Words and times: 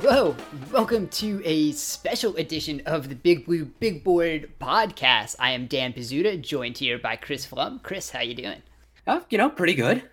Hello, 0.00 0.36
welcome 0.70 1.08
to 1.08 1.42
a 1.44 1.72
special 1.72 2.36
edition 2.36 2.80
of 2.86 3.08
the 3.08 3.16
Big 3.16 3.46
Blue 3.46 3.64
Big 3.64 4.04
Board 4.04 4.48
podcast. 4.60 5.34
I 5.40 5.50
am 5.50 5.66
Dan 5.66 5.92
Pizzuta, 5.92 6.40
joined 6.40 6.78
here 6.78 7.00
by 7.00 7.16
Chris 7.16 7.44
Pflum. 7.44 7.82
Chris, 7.82 8.10
how 8.10 8.20
you 8.20 8.32
doing? 8.32 8.62
Oh, 9.08 9.24
you 9.28 9.38
know, 9.38 9.50
pretty 9.50 9.74
good. 9.74 10.04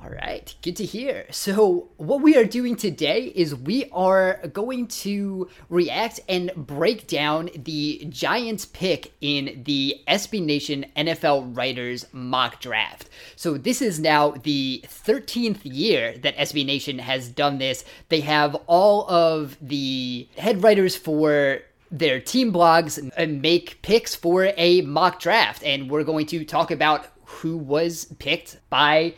All 0.00 0.10
right, 0.10 0.54
good 0.62 0.76
to 0.76 0.84
hear. 0.84 1.26
So, 1.32 1.88
what 1.96 2.22
we 2.22 2.36
are 2.36 2.44
doing 2.44 2.76
today 2.76 3.32
is 3.34 3.52
we 3.52 3.90
are 3.90 4.38
going 4.52 4.86
to 4.86 5.50
react 5.68 6.20
and 6.28 6.52
break 6.54 7.08
down 7.08 7.50
the 7.56 8.06
Giants 8.08 8.64
pick 8.64 9.12
in 9.20 9.64
the 9.64 9.96
SB 10.06 10.44
Nation 10.44 10.86
NFL 10.96 11.56
Writers 11.56 12.06
mock 12.12 12.60
draft. 12.60 13.10
So, 13.34 13.58
this 13.58 13.82
is 13.82 13.98
now 13.98 14.30
the 14.30 14.84
13th 14.86 15.62
year 15.64 16.16
that 16.18 16.36
SB 16.36 16.64
Nation 16.64 17.00
has 17.00 17.28
done 17.28 17.58
this. 17.58 17.84
They 18.08 18.20
have 18.20 18.54
all 18.68 19.10
of 19.10 19.56
the 19.60 20.28
head 20.38 20.62
writers 20.62 20.94
for 20.94 21.62
their 21.90 22.20
team 22.20 22.52
blogs 22.52 23.10
and 23.16 23.42
make 23.42 23.82
picks 23.82 24.14
for 24.14 24.52
a 24.56 24.82
mock 24.82 25.18
draft. 25.18 25.64
And 25.64 25.90
we're 25.90 26.04
going 26.04 26.26
to 26.26 26.44
talk 26.44 26.70
about 26.70 27.08
who 27.28 27.56
was 27.56 28.06
picked 28.18 28.58
by 28.70 29.14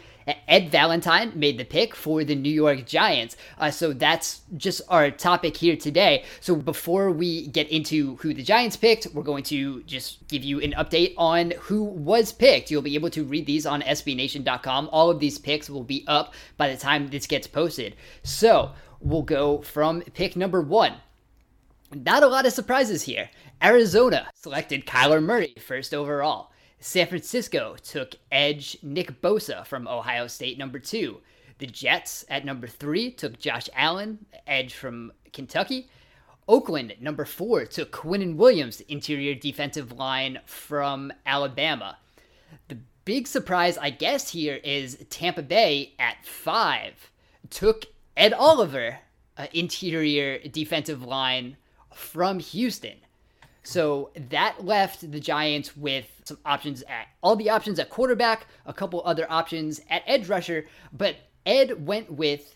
Ed 0.49 0.71
Valentine 0.71 1.33
made 1.35 1.59
the 1.59 1.65
pick 1.65 1.95
for 1.95 2.25
the 2.25 2.35
New 2.35 2.53
York 2.53 2.87
Giants. 2.87 3.37
Uh, 3.59 3.71
so 3.71 3.93
that's 3.93 4.43
just 4.57 4.83
our 4.89 5.11
topic 5.11 5.57
here 5.57 5.77
today. 5.77 6.25
So 6.41 6.57
before 6.57 7.11
we 7.11 7.47
get 7.49 7.69
into 7.69 8.17
who 8.17 8.35
the 8.35 8.43
Giants 8.43 8.77
picked, 8.77 9.07
we're 9.15 9.23
going 9.23 9.45
to 9.45 9.83
just 9.85 10.27
give 10.29 10.45
you 10.45 10.61
an 10.61 10.73
update 10.73 11.15
on 11.17 11.53
who 11.61 11.85
was 11.85 12.33
picked. 12.33 12.71
You'll 12.71 12.83
be 12.83 12.95
able 12.95 13.11
to 13.11 13.25
read 13.25 13.47
these 13.47 13.67
on 13.67 13.83
SBNation.com. 13.83 14.89
All 14.93 15.11
of 15.11 15.21
these 15.21 15.39
picks 15.39 15.71
will 15.71 15.85
be 15.85 16.05
up 16.07 16.35
by 16.57 16.69
the 16.69 16.77
time 16.77 17.09
this 17.09 17.27
gets 17.27 17.47
posted. 17.47 17.97
So 18.23 18.73
we'll 19.01 19.23
go 19.23 19.63
from 19.63 20.03
pick 20.03 20.37
number 20.37 20.61
one. 20.61 20.95
Not 21.93 22.23
a 22.23 22.29
lot 22.29 22.47
of 22.47 22.53
surprises 22.53 23.03
here. 23.03 23.31
Arizona 23.63 24.29
selected 24.35 24.87
Kyler 24.87 25.23
Murray 25.23 25.55
first 25.59 25.93
overall. 25.93 26.50
San 26.81 27.07
Francisco 27.07 27.77
took 27.83 28.17
edge 28.33 28.77
Nick 28.83 29.21
Bosa 29.21 29.67
from 29.67 29.87
Ohio 29.87 30.27
State, 30.27 30.59
number 30.59 30.79
two. 30.79 31.21
The 31.59 31.67
Jets 31.67 32.25
at 32.29 32.45
number 32.45 32.67
three 32.67 33.11
took 33.11 33.39
Josh 33.39 33.69
Allen, 33.75 34.25
edge 34.47 34.75
from 34.75 35.13
Kentucky. 35.33 35.89
Oakland, 36.49 36.95
number 37.01 37.25
four, 37.25 37.67
took 37.67 37.93
Quinnen 37.93 38.37
Williams, 38.37 38.81
interior 38.83 39.35
defensive 39.35 39.93
line 39.93 40.41
from 40.47 41.13
Alabama. 41.27 41.99
The 42.69 42.79
big 43.05 43.29
surprise, 43.29 43.77
I 43.79 43.91
guess, 43.91 44.31
here 44.31 44.59
is 44.65 45.05
Tampa 45.11 45.43
Bay 45.43 45.93
at 45.99 46.25
five 46.25 47.11
took 47.51 47.87
Ed 48.17 48.33
Oliver, 48.33 48.99
uh, 49.37 49.47
interior 49.53 50.39
defensive 50.39 51.03
line 51.03 51.57
from 51.95 52.39
Houston. 52.39 52.99
So 53.63 54.11
that 54.31 54.65
left 54.65 55.11
the 55.11 55.21
Giants 55.21 55.77
with 55.77 56.07
some 56.25 56.39
options 56.45 56.83
at 56.83 57.09
all 57.23 57.37
the 57.37 57.51
options 57.51 57.79
at 57.79 57.91
quarterback, 57.91 58.47
a 58.67 58.73
couple 58.73 59.03
other 59.05 59.27
options 59.31 59.81
at 59.91 60.03
edge 60.07 60.29
rusher, 60.29 60.67
but 60.93 61.17
Ed 61.45 61.87
went 61.87 62.11
with 62.11 62.55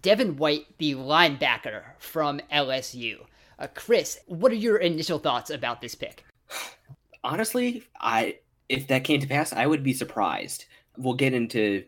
Devin 0.00 0.36
White, 0.36 0.66
the 0.78 0.94
linebacker 0.94 1.82
from 1.98 2.40
LSU. 2.52 3.24
Uh, 3.58 3.66
Chris, 3.74 4.18
what 4.26 4.52
are 4.52 4.56
your 4.56 4.78
initial 4.78 5.18
thoughts 5.18 5.50
about 5.50 5.80
this 5.80 5.94
pick? 5.94 6.24
Honestly, 7.24 7.84
I 8.00 8.38
if 8.68 8.88
that 8.88 9.04
came 9.04 9.20
to 9.20 9.26
pass, 9.26 9.52
I 9.52 9.66
would 9.66 9.82
be 9.82 9.92
surprised. 9.92 10.64
We'll 10.96 11.14
get 11.14 11.34
into 11.34 11.84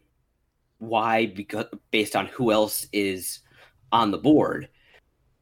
why 0.79 1.27
because 1.27 1.67
based 1.91 2.15
on 2.15 2.27
who 2.27 2.53
else 2.53 2.87
is 2.93 3.41
on 3.91 4.11
the 4.11 4.19
board, 4.19 4.69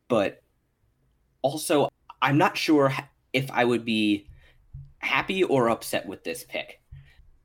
but 0.08 0.42
also 1.42 1.88
I'm 2.22 2.38
not 2.38 2.56
sure 2.56 2.94
if 3.32 3.50
I 3.50 3.64
would 3.64 3.84
be 3.84 4.26
happy 4.98 5.42
or 5.42 5.68
upset 5.68 6.06
with 6.06 6.24
this 6.24 6.44
pick. 6.44 6.80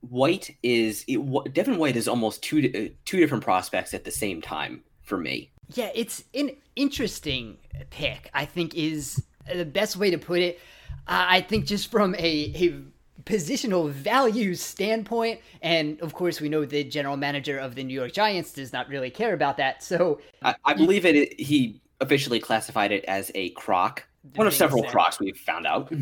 White 0.02 0.56
is 0.64 1.04
it, 1.08 1.54
Devin 1.54 1.78
White 1.78 1.98
is 1.98 2.08
almost 2.08 2.44
two 2.44 2.72
uh, 2.74 2.94
two 3.04 3.20
different 3.20 3.44
prospects 3.44 3.94
at 3.94 4.06
the 4.06 4.12
same 4.12 4.42
time 4.42 4.84
for 5.02 5.18
me. 5.18 5.52
Yeah, 5.74 5.90
it's 5.94 6.24
an 6.34 6.52
interesting 6.76 7.58
pick. 7.90 8.30
I 8.34 8.46
think 8.46 8.76
is 8.76 9.22
the 9.54 9.66
best 9.66 9.98
way 9.98 10.12
to 10.12 10.18
put 10.18 10.40
it. 10.40 10.60
Uh, 11.08 11.26
I 11.28 11.42
think 11.42 11.66
just 11.66 11.90
from 11.90 12.16
a, 12.16 12.54
a 12.56 12.82
positional 13.24 13.90
value 13.90 14.54
standpoint, 14.54 15.42
and 15.62 16.00
of 16.02 16.14
course 16.14 16.40
we 16.40 16.48
know 16.48 16.64
the 16.64 16.84
general 16.84 17.18
manager 17.18 17.58
of 17.58 17.76
the 17.76 17.84
New 17.84 17.94
York 17.94 18.14
Giants 18.14 18.54
does 18.54 18.72
not 18.72 18.88
really 18.88 19.10
care 19.10 19.34
about 19.34 19.58
that. 19.58 19.84
So 19.84 20.22
I, 20.44 20.56
I 20.64 20.74
believe 20.74 21.06
it. 21.06 21.40
He 21.40 21.82
officially 22.00 22.40
classified 22.40 22.92
it 22.92 23.04
as 23.06 23.32
a 23.34 23.50
crock 23.52 24.08
one 24.36 24.48
of 24.48 24.54
several 24.54 24.82
sense. 24.82 24.92
crocs 24.92 25.20
we've 25.20 25.38
found 25.38 25.66
out. 25.66 25.92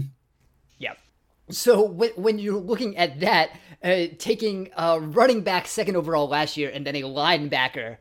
Yeah. 0.78 0.94
So 1.50 1.86
when, 1.86 2.10
when 2.18 2.38
you're 2.38 2.60
looking 2.60 2.98
at 2.98 3.22
that, 3.22 3.52
uh, 3.82 4.08
taking 4.18 4.70
a 4.76 5.00
running 5.00 5.42
back 5.42 5.68
second 5.68 5.96
overall 5.96 6.28
last 6.28 6.58
year 6.58 6.70
and 6.70 6.86
then 6.86 6.96
a 6.98 7.04
linebacker, 7.04 7.96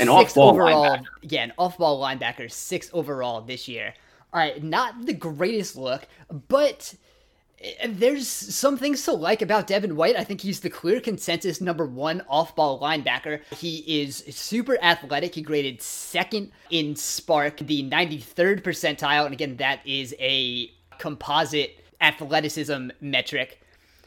an 0.00 0.08
off-ball 0.10 0.50
overall, 0.50 0.96
linebacker. 0.98 1.04
yeah, 1.22 1.44
an 1.44 1.52
off-ball 1.56 2.02
linebacker, 2.02 2.50
six 2.50 2.90
overall 2.92 3.40
this 3.40 3.68
year. 3.68 3.94
All 4.34 4.40
right, 4.40 4.62
not 4.62 5.06
the 5.06 5.14
greatest 5.14 5.76
look, 5.76 6.06
but 6.48 6.94
there's 7.86 8.28
some 8.28 8.76
things 8.76 9.04
to 9.04 9.12
like 9.12 9.40
about 9.40 9.66
Devin 9.66 9.96
White. 9.96 10.16
I 10.16 10.24
think 10.24 10.40
he's 10.40 10.60
the 10.60 10.70
clear 10.70 11.00
consensus 11.00 11.60
number 11.60 11.86
one 11.86 12.22
off 12.28 12.54
ball 12.54 12.80
linebacker. 12.80 13.40
He 13.56 14.02
is 14.02 14.24
super 14.28 14.76
athletic. 14.82 15.34
He 15.34 15.42
graded 15.42 15.80
second 15.80 16.52
in 16.70 16.94
SPARQ, 16.94 17.66
the 17.66 17.88
93rd 17.88 18.62
percentile. 18.62 19.24
And 19.24 19.32
again, 19.32 19.56
that 19.56 19.80
is 19.86 20.14
a 20.18 20.70
composite 20.98 21.78
athleticism 22.00 22.90
metric. 23.00 23.60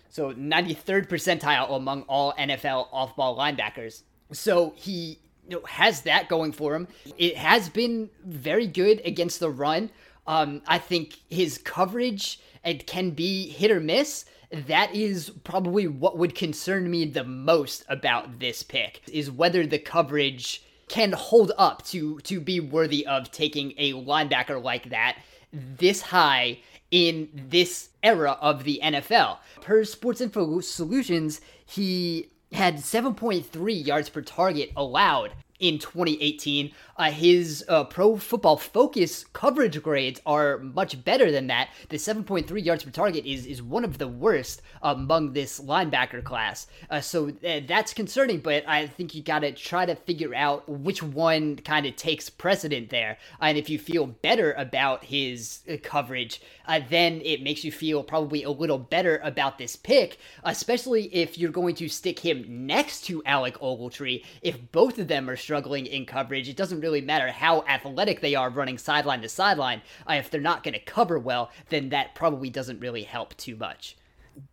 So 0.09 0.33
93rd 0.33 1.07
percentile 1.07 1.75
among 1.75 2.03
all 2.03 2.33
NFL 2.33 2.87
off 2.91 3.15
ball 3.15 3.37
linebackers. 3.37 4.03
So 4.31 4.73
he 4.75 5.19
you 5.47 5.57
know, 5.57 5.65
has 5.65 6.01
that 6.01 6.27
going 6.27 6.51
for 6.51 6.75
him. 6.75 6.87
It 7.17 7.37
has 7.37 7.69
been 7.69 8.09
very 8.25 8.67
good 8.67 9.01
against 9.05 9.39
the 9.39 9.49
run. 9.49 9.89
Um, 10.27 10.61
I 10.67 10.77
think 10.77 11.19
his 11.29 11.57
coverage 11.57 12.39
it 12.63 12.85
can 12.85 13.11
be 13.11 13.49
hit 13.49 13.71
or 13.71 13.79
miss. 13.79 14.25
That 14.51 14.93
is 14.93 15.29
probably 15.43 15.87
what 15.87 16.17
would 16.17 16.35
concern 16.35 16.89
me 16.89 17.05
the 17.05 17.23
most 17.23 17.85
about 17.87 18.39
this 18.39 18.63
pick 18.63 19.01
is 19.11 19.31
whether 19.31 19.65
the 19.65 19.79
coverage 19.79 20.63
can 20.87 21.11
hold 21.11 21.51
up 21.57 21.85
to 21.85 22.19
to 22.21 22.39
be 22.39 22.59
worthy 22.59 23.05
of 23.05 23.31
taking 23.31 23.73
a 23.77 23.93
linebacker 23.93 24.61
like 24.61 24.89
that 24.89 25.17
this 25.51 26.01
high 26.01 26.59
in 26.91 27.29
this 27.33 27.89
era 28.03 28.37
of 28.41 28.63
the 28.63 28.79
NFL. 28.83 29.37
Per 29.61 29.83
Sports 29.83 30.21
Info 30.21 30.61
Solutions, 30.61 31.41
he 31.65 32.29
had 32.53 32.77
7.3 32.77 33.85
yards 33.85 34.09
per 34.09 34.21
target 34.21 34.71
allowed 34.75 35.33
in 35.59 35.79
2018. 35.79 36.71
Uh, 36.97 37.11
his 37.11 37.63
uh, 37.67 37.83
pro 37.83 38.17
football 38.17 38.57
focus 38.57 39.25
coverage 39.33 39.81
grades 39.81 40.19
are 40.25 40.57
much 40.57 41.03
better 41.03 41.31
than 41.31 41.47
that. 41.47 41.69
The 41.89 41.97
7.3 41.97 42.63
yards 42.63 42.83
per 42.83 42.89
target 42.89 43.25
is, 43.25 43.45
is 43.45 43.61
one 43.61 43.83
of 43.83 43.97
the 43.97 44.07
worst 44.07 44.61
among 44.81 45.33
this 45.33 45.59
linebacker 45.59 46.23
class. 46.23 46.67
Uh, 46.89 47.01
so 47.01 47.29
uh, 47.29 47.61
that's 47.67 47.93
concerning, 47.93 48.39
but 48.39 48.67
I 48.67 48.87
think 48.87 49.13
you 49.13 49.21
got 49.21 49.39
to 49.39 49.51
try 49.51 49.85
to 49.85 49.95
figure 49.95 50.33
out 50.33 50.67
which 50.67 51.03
one 51.03 51.57
kind 51.57 51.85
of 51.85 51.95
takes 51.95 52.29
precedent 52.29 52.89
there. 52.89 53.17
And 53.39 53.57
if 53.57 53.69
you 53.69 53.77
feel 53.77 54.07
better 54.07 54.53
about 54.53 55.03
his 55.03 55.59
uh, 55.71 55.77
coverage, 55.83 56.41
uh, 56.67 56.81
then 56.89 57.21
it 57.23 57.43
makes 57.43 57.63
you 57.63 57.71
feel 57.71 58.03
probably 58.03 58.43
a 58.43 58.51
little 58.51 58.79
better 58.79 59.21
about 59.23 59.57
this 59.57 59.75
pick, 59.75 60.17
especially 60.43 61.05
if 61.13 61.37
you're 61.37 61.51
going 61.51 61.75
to 61.75 61.87
stick 61.87 62.19
him 62.19 62.45
next 62.47 63.05
to 63.05 63.23
Alec 63.25 63.57
Ogletree. 63.59 64.23
If 64.41 64.71
both 64.71 64.97
of 64.99 65.07
them 65.07 65.29
are 65.29 65.35
struggling 65.47 65.85
in 65.85 66.05
coverage, 66.05 66.49
it 66.49 66.57
doesn't 66.57 66.81
really 66.81 66.99
matter 66.99 67.31
how 67.31 67.63
athletic 67.69 68.19
they 68.19 68.35
are 68.35 68.49
running 68.49 68.77
sideline 68.77 69.21
to 69.21 69.29
sideline. 69.29 69.81
Uh, 70.05 70.15
if 70.15 70.29
they're 70.29 70.41
not 70.41 70.61
going 70.61 70.73
to 70.73 70.79
cover 70.81 71.17
well, 71.17 71.49
then 71.69 71.87
that 71.87 72.13
probably 72.15 72.49
doesn't 72.49 72.81
really 72.81 73.03
help 73.03 73.33
too 73.37 73.55
much. 73.55 73.95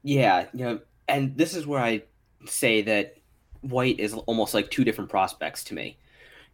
Yeah, 0.04 0.46
you 0.54 0.64
know, 0.64 0.80
and 1.08 1.36
this 1.36 1.56
is 1.56 1.66
where 1.66 1.82
I 1.82 2.02
say 2.46 2.82
that 2.82 3.16
White 3.62 3.98
is 3.98 4.14
almost 4.14 4.54
like 4.54 4.70
two 4.70 4.84
different 4.84 5.10
prospects 5.10 5.64
to 5.64 5.74
me. 5.74 5.98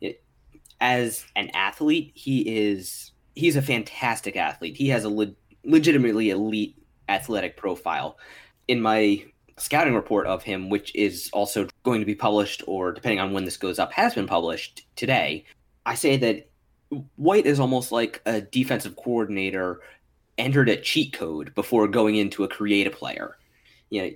It, 0.01 0.25
as 0.81 1.27
an 1.37 1.51
athlete, 1.53 2.13
he 2.15 2.41
is 2.41 3.13
he's 3.35 3.57
a 3.57 3.63
fantastic 3.63 4.37
athlete. 4.37 4.75
He 4.75 4.89
has 4.89 5.05
a 5.05 5.11
le- 5.11 5.35
legitimately 5.65 6.31
elite 6.31 6.83
athletic 7.11 7.59
profile. 7.59 8.17
In 8.69 8.81
my 8.81 9.23
scouting 9.61 9.95
report 9.95 10.27
of 10.27 10.43
him, 10.43 10.69
which 10.69 10.95
is 10.95 11.31
also 11.33 11.69
going 11.83 12.01
to 12.01 12.07
be 12.07 12.15
published, 12.15 12.63
or 12.67 12.93
depending 12.93 13.21
on 13.21 13.33
when 13.33 13.45
this 13.45 13.57
goes 13.57 13.79
up, 13.79 13.93
has 13.93 14.15
been 14.15 14.27
published 14.27 14.87
today, 14.97 15.45
I 15.87 15.95
say 15.95 16.17
that 16.19 16.49
White 17.17 17.47
is 17.47 17.61
almost 17.61 17.93
like 17.93 18.21
a 18.27 18.41
defensive 18.41 18.97
coordinator 18.97 19.81
entered 20.39 20.69
a 20.69 20.77
cheat 20.77 21.13
code 21.13 21.55
before 21.55 21.87
going 21.87 22.17
into 22.17 22.43
a 22.43 22.49
creative 22.49 22.95
player. 22.95 23.37
You 23.91 24.03
know, 24.03 24.11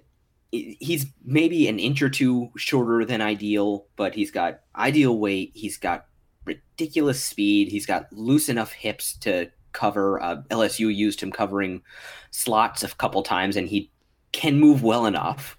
he's 0.50 1.06
maybe 1.24 1.68
an 1.68 1.78
inch 1.78 2.02
or 2.02 2.08
two 2.08 2.50
shorter 2.56 3.04
than 3.04 3.20
ideal, 3.20 3.86
but 3.96 4.14
he's 4.14 4.30
got 4.30 4.60
ideal 4.76 5.18
weight. 5.18 5.52
He's 5.54 5.76
got 5.76 6.06
ridiculous 6.44 7.22
speed. 7.22 7.68
He's 7.68 7.86
got 7.86 8.12
loose 8.12 8.48
enough 8.48 8.72
hips 8.72 9.16
to 9.18 9.50
cover. 9.72 10.22
Uh, 10.22 10.42
LSU 10.50 10.94
used 10.94 11.20
him 11.20 11.30
covering 11.30 11.82
slots 12.30 12.82
a 12.82 12.88
couple 12.88 13.22
times, 13.22 13.56
and 13.56 13.68
he 13.68 13.90
can 14.34 14.60
move 14.60 14.82
well 14.82 15.06
enough. 15.06 15.56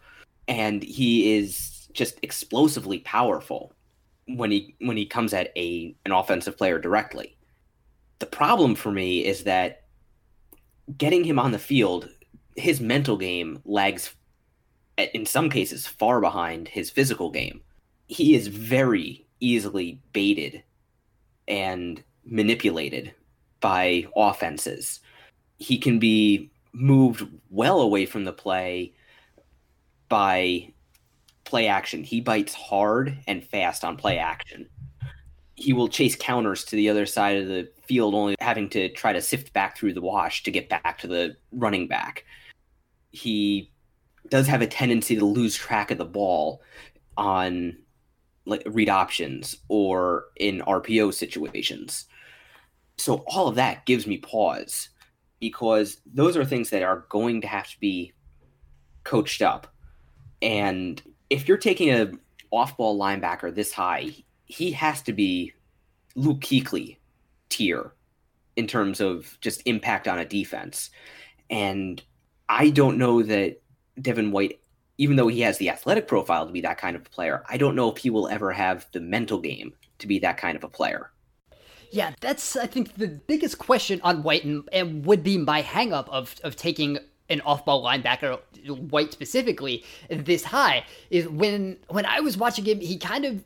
And 0.47 0.83
he 0.83 1.35
is 1.35 1.87
just 1.93 2.19
explosively 2.21 2.99
powerful 2.99 3.73
when 4.27 4.51
he 4.51 4.75
when 4.79 4.97
he 4.97 5.05
comes 5.05 5.33
at 5.33 5.51
a 5.55 5.95
an 6.05 6.11
offensive 6.11 6.57
player 6.57 6.77
directly. 6.77 7.35
The 8.19 8.25
problem 8.27 8.75
for 8.75 8.91
me 8.91 9.25
is 9.25 9.43
that 9.45 9.83
getting 10.97 11.23
him 11.23 11.39
on 11.39 11.51
the 11.51 11.59
field, 11.59 12.09
his 12.55 12.79
mental 12.79 13.17
game 13.17 13.61
lags 13.65 14.13
in 14.97 15.25
some 15.25 15.49
cases 15.49 15.87
far 15.87 16.21
behind 16.21 16.67
his 16.67 16.89
physical 16.89 17.31
game. 17.31 17.61
He 18.07 18.35
is 18.35 18.47
very 18.47 19.25
easily 19.39 19.99
baited 20.13 20.63
and 21.47 22.03
manipulated 22.25 23.13
by 23.59 24.05
offenses. 24.15 24.99
He 25.57 25.77
can 25.77 25.99
be 25.99 26.51
moved 26.75 27.27
well 27.49 27.81
away 27.81 28.05
from 28.05 28.23
the 28.23 28.33
play 28.33 28.93
by 30.09 30.71
play 31.43 31.67
action. 31.67 32.03
He 32.03 32.21
bites 32.21 32.53
hard 32.53 33.17
and 33.27 33.43
fast 33.43 33.83
on 33.83 33.97
play 33.97 34.17
action. 34.17 34.67
He 35.55 35.73
will 35.73 35.87
chase 35.87 36.15
counters 36.15 36.65
to 36.65 36.75
the 36.75 36.89
other 36.89 37.05
side 37.05 37.37
of 37.37 37.47
the 37.47 37.69
field, 37.83 38.13
only 38.13 38.35
having 38.41 38.69
to 38.69 38.89
try 38.89 39.13
to 39.13 39.21
sift 39.21 39.53
back 39.53 39.77
through 39.77 39.93
the 39.93 40.01
wash 40.01 40.43
to 40.43 40.51
get 40.51 40.69
back 40.69 40.97
to 40.99 41.07
the 41.07 41.37
running 41.51 41.87
back. 41.87 42.25
He 43.11 43.71
does 44.29 44.47
have 44.47 44.61
a 44.61 44.67
tendency 44.67 45.15
to 45.15 45.25
lose 45.25 45.55
track 45.55 45.91
of 45.91 45.97
the 45.97 46.05
ball 46.05 46.61
on 47.15 47.77
like 48.45 48.63
read 48.65 48.89
options 48.89 49.55
or 49.69 50.25
in 50.35 50.59
RPO 50.61 51.13
situations 51.13 52.05
so 52.97 53.23
all 53.27 53.47
of 53.47 53.55
that 53.55 53.85
gives 53.85 54.07
me 54.07 54.17
pause 54.17 54.89
because 55.39 56.01
those 56.05 56.37
are 56.37 56.45
things 56.45 56.69
that 56.69 56.83
are 56.83 57.05
going 57.09 57.41
to 57.41 57.47
have 57.47 57.67
to 57.69 57.79
be 57.79 58.13
coached 59.03 59.41
up. 59.41 59.67
And 60.41 61.01
if 61.29 61.47
you're 61.47 61.57
taking 61.57 61.89
a 61.89 62.11
off-ball 62.51 62.99
linebacker 62.99 63.53
this 63.53 63.71
high, 63.71 64.11
he 64.45 64.71
has 64.71 65.01
to 65.03 65.13
be 65.13 65.53
Luke 66.15 66.41
Kuechly 66.41 66.97
tier 67.49 67.93
in 68.55 68.67
terms 68.67 69.01
of 69.01 69.37
just 69.41 69.61
impact 69.65 70.07
on 70.07 70.19
a 70.19 70.25
defense. 70.25 70.89
And 71.49 72.01
I 72.47 72.69
don't 72.69 72.97
know 72.97 73.21
that 73.23 73.61
Devin 74.01 74.31
White, 74.31 74.61
even 74.97 75.15
though 75.15 75.27
he 75.27 75.41
has 75.41 75.57
the 75.57 75.69
athletic 75.69 76.07
profile 76.07 76.45
to 76.45 76.53
be 76.53 76.61
that 76.61 76.77
kind 76.77 76.95
of 76.95 77.05
a 77.05 77.09
player, 77.09 77.43
I 77.49 77.57
don't 77.57 77.75
know 77.75 77.91
if 77.91 77.97
he 77.97 78.09
will 78.09 78.27
ever 78.27 78.51
have 78.51 78.87
the 78.93 79.01
mental 79.01 79.39
game 79.39 79.73
to 79.99 80.07
be 80.07 80.19
that 80.19 80.37
kind 80.37 80.55
of 80.55 80.63
a 80.63 80.69
player. 80.69 81.11
Yeah, 81.91 82.13
that's 82.19 82.55
I 82.55 82.67
think 82.67 82.95
the 82.95 83.07
biggest 83.07 83.57
question 83.57 83.99
on 84.03 84.23
White 84.23 84.43
and, 84.43 84.67
and 84.71 85.05
would 85.05 85.23
be 85.23 85.37
my 85.37 85.61
hangup 85.61 86.09
of 86.09 86.35
of 86.43 86.55
taking 86.55 86.99
an 87.29 87.41
off-ball 87.41 87.83
linebacker, 87.83 88.39
White 88.67 89.11
specifically, 89.11 89.83
this 90.09 90.43
high 90.43 90.85
is 91.09 91.27
when 91.27 91.77
when 91.89 92.05
I 92.05 92.19
was 92.19 92.37
watching 92.37 92.65
him, 92.65 92.79
he 92.79 92.97
kind 92.97 93.25
of 93.25 93.43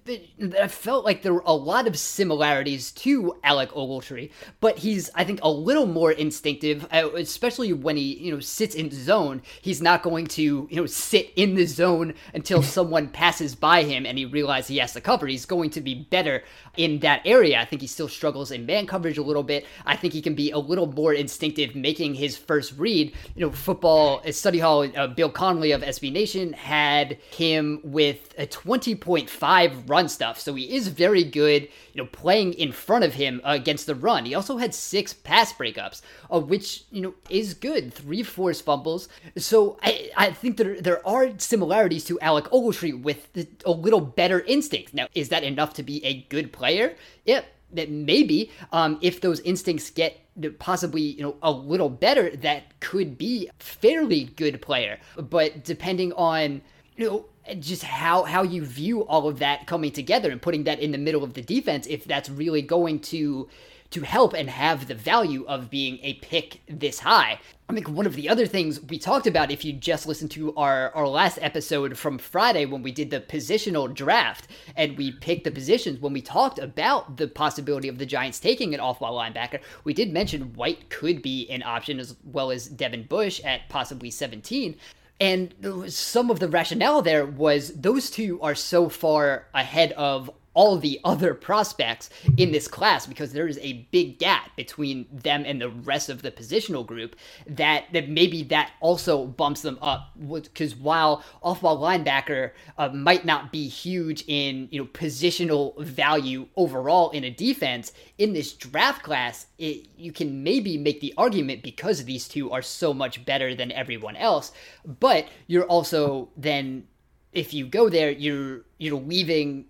I 0.59 0.67
felt 0.67 1.05
like 1.05 1.21
there 1.21 1.33
were 1.33 1.43
a 1.45 1.53
lot 1.53 1.87
of 1.87 1.97
similarities 1.97 2.91
to 2.91 3.35
Alec 3.43 3.71
Ogletree, 3.71 4.31
but 4.59 4.77
he's 4.77 5.09
I 5.15 5.23
think 5.23 5.39
a 5.41 5.49
little 5.49 5.85
more 5.85 6.11
instinctive, 6.11 6.85
uh, 6.91 7.09
especially 7.15 7.73
when 7.73 7.97
he 7.97 8.17
you 8.17 8.33
know 8.33 8.39
sits 8.39 8.75
in 8.75 8.91
zone. 8.91 9.41
He's 9.61 9.81
not 9.81 10.03
going 10.03 10.27
to 10.27 10.67
you 10.69 10.75
know 10.75 10.85
sit 10.85 11.31
in 11.35 11.55
the 11.55 11.65
zone 11.65 12.13
until 12.33 12.61
someone 12.79 13.09
passes 13.09 13.55
by 13.55 13.83
him 13.83 14.05
and 14.05 14.17
he 14.17 14.25
realizes 14.25 14.67
he 14.67 14.77
has 14.77 14.93
to 14.93 15.01
cover. 15.01 15.27
He's 15.27 15.45
going 15.45 15.69
to 15.71 15.81
be 15.81 15.95
better 15.95 16.43
in 16.77 16.99
that 16.99 17.21
area. 17.25 17.59
I 17.59 17.65
think 17.65 17.81
he 17.81 17.87
still 17.87 18.07
struggles 18.07 18.51
in 18.51 18.65
man 18.65 18.87
coverage 18.87 19.17
a 19.17 19.23
little 19.23 19.43
bit. 19.43 19.65
I 19.85 19.95
think 19.95 20.13
he 20.13 20.21
can 20.21 20.35
be 20.35 20.51
a 20.51 20.59
little 20.59 20.87
more 20.87 21.13
instinctive 21.13 21.75
making 21.75 22.15
his 22.15 22.37
first 22.37 22.77
read. 22.77 23.13
You 23.35 23.45
know 23.45 23.51
football 23.69 24.19
study 24.31 24.57
hall, 24.57 24.89
uh, 24.97 25.05
Bill 25.05 25.29
Connelly 25.29 25.73
of 25.73 25.83
SB 25.83 26.11
Nation 26.11 26.53
had 26.53 27.19
him 27.29 27.79
with 27.83 28.33
a 28.39 28.47
20.5 28.47 29.87
run 29.87 30.09
stuff. 30.09 30.39
So 30.39 30.55
he 30.55 30.75
is 30.75 30.87
very 30.87 31.23
good, 31.23 31.69
you 31.93 32.01
know, 32.01 32.09
playing 32.11 32.53
in 32.53 32.71
front 32.71 33.03
of 33.03 33.13
him 33.13 33.41
uh, 33.43 33.49
against 33.51 33.85
the 33.85 33.93
run. 33.93 34.25
He 34.25 34.33
also 34.33 34.57
had 34.57 34.73
six 34.73 35.13
pass 35.13 35.53
breakups, 35.53 36.01
uh, 36.31 36.39
which, 36.39 36.85
you 36.89 36.99
know, 37.03 37.13
is 37.29 37.53
good. 37.53 37.93
Three 37.93 38.23
forced 38.23 38.65
fumbles. 38.65 39.07
So 39.37 39.77
I, 39.83 40.09
I 40.17 40.31
think 40.31 40.57
there, 40.57 40.81
there 40.81 41.07
are 41.07 41.37
similarities 41.37 42.05
to 42.05 42.19
Alec 42.21 42.45
Ogletree 42.45 42.99
with 43.03 43.31
the, 43.33 43.47
a 43.65 43.71
little 43.71 44.01
better 44.01 44.39
instinct. 44.39 44.95
Now, 44.95 45.09
is 45.13 45.29
that 45.29 45.43
enough 45.43 45.75
to 45.75 45.83
be 45.83 46.03
a 46.03 46.21
good 46.29 46.51
player? 46.51 46.95
Yep. 47.25 47.45
That 47.73 47.91
maybe 47.91 48.49
um, 48.71 48.97
if 49.03 49.21
those 49.21 49.41
instincts 49.41 49.91
get 49.91 50.19
possibly 50.59 51.01
you 51.01 51.21
know 51.21 51.35
a 51.41 51.51
little 51.51 51.89
better 51.89 52.35
that 52.37 52.79
could 52.79 53.17
be 53.17 53.49
fairly 53.59 54.25
good 54.35 54.61
player. 54.61 54.99
But 55.17 55.63
depending 55.63 56.13
on 56.13 56.61
you 56.95 57.09
know 57.09 57.25
just 57.59 57.83
how 57.83 58.23
how 58.23 58.43
you 58.43 58.63
view 58.63 59.05
all 59.05 59.27
of 59.27 59.39
that 59.39 59.67
coming 59.67 59.91
together 59.91 60.31
and 60.31 60.41
putting 60.41 60.65
that 60.65 60.79
in 60.79 60.91
the 60.91 60.97
middle 60.97 61.23
of 61.23 61.33
the 61.33 61.41
defense 61.41 61.87
if 61.87 62.05
that's 62.05 62.29
really 62.29 62.61
going 62.61 62.99
to 62.99 63.49
to 63.91 64.01
help 64.01 64.33
and 64.33 64.49
have 64.49 64.87
the 64.87 64.95
value 64.95 65.45
of 65.47 65.69
being 65.69 65.99
a 66.03 66.13
pick 66.15 66.61
this 66.67 66.99
high. 66.99 67.39
I 67.67 67.73
think 67.73 67.87
one 67.87 68.05
of 68.05 68.15
the 68.15 68.29
other 68.29 68.47
things 68.47 68.81
we 68.81 68.97
talked 68.97 69.27
about, 69.27 69.51
if 69.51 69.63
you 69.63 69.73
just 69.73 70.07
listened 70.07 70.31
to 70.31 70.55
our, 70.55 70.91
our 70.95 71.07
last 71.07 71.37
episode 71.41 71.97
from 71.97 72.17
Friday 72.17 72.65
when 72.65 72.81
we 72.81 72.91
did 72.91 73.11
the 73.11 73.19
positional 73.19 73.93
draft 73.93 74.47
and 74.75 74.97
we 74.97 75.11
picked 75.11 75.43
the 75.43 75.51
positions, 75.51 75.99
when 75.99 76.13
we 76.13 76.21
talked 76.21 76.57
about 76.57 77.17
the 77.17 77.27
possibility 77.27 77.87
of 77.87 77.99
the 77.99 78.05
Giants 78.05 78.39
taking 78.39 78.73
an 78.73 78.79
off 78.79 78.99
ball 78.99 79.17
linebacker, 79.17 79.59
we 79.83 79.93
did 79.93 80.11
mention 80.11 80.53
White 80.53 80.89
could 80.89 81.21
be 81.21 81.47
an 81.49 81.61
option 81.63 81.99
as 81.99 82.15
well 82.23 82.49
as 82.49 82.67
Devin 82.67 83.03
Bush 83.03 83.39
at 83.43 83.69
possibly 83.69 84.09
17. 84.09 84.75
And 85.21 85.53
some 85.87 86.31
of 86.31 86.39
the 86.39 86.47
rationale 86.47 87.01
there 87.01 87.25
was 87.25 87.73
those 87.73 88.09
two 88.09 88.41
are 88.41 88.55
so 88.55 88.87
far 88.87 89.47
ahead 89.53 89.91
of 89.91 90.31
all 90.59 90.75
the 90.75 90.99
other 91.05 91.33
prospects 91.33 92.09
in 92.35 92.51
this 92.51 92.67
class 92.67 93.07
because 93.07 93.31
there 93.31 93.47
is 93.47 93.57
a 93.61 93.87
big 93.91 94.19
gap 94.19 94.53
between 94.57 95.07
them 95.09 95.45
and 95.45 95.61
the 95.61 95.69
rest 95.69 96.09
of 96.09 96.21
the 96.21 96.29
positional 96.29 96.85
group 96.85 97.15
that 97.47 97.85
that 97.93 98.09
maybe 98.09 98.43
that 98.43 98.73
also 98.81 99.25
bumps 99.25 99.61
them 99.61 99.79
up. 99.81 100.11
Because 100.19 100.75
while 100.75 101.23
off-ball 101.41 101.77
linebacker 101.77 102.51
uh, 102.77 102.89
might 102.89 103.23
not 103.23 103.53
be 103.53 103.69
huge 103.69 104.25
in 104.27 104.67
you 104.69 104.81
know 104.81 104.87
positional 104.87 105.81
value 105.81 106.45
overall 106.57 107.09
in 107.11 107.23
a 107.23 107.29
defense 107.29 107.93
in 108.17 108.33
this 108.33 108.51
draft 108.51 109.01
class 109.01 109.47
it, 109.59 109.87
you 109.95 110.11
can 110.11 110.43
maybe 110.43 110.77
make 110.77 110.99
the 110.99 111.13
argument 111.17 111.63
because 111.63 112.03
these 112.03 112.27
two 112.27 112.51
are 112.51 112.61
so 112.61 112.93
much 112.93 113.23
better 113.23 113.55
than 113.55 113.71
everyone 113.71 114.17
else. 114.17 114.51
But 114.85 115.29
you're 115.47 115.67
also 115.67 116.31
then 116.35 116.85
if 117.31 117.53
you 117.53 117.65
go 117.65 117.87
there, 117.87 118.11
you're 118.11 118.65
you're 118.77 118.99
leaving 118.99 119.65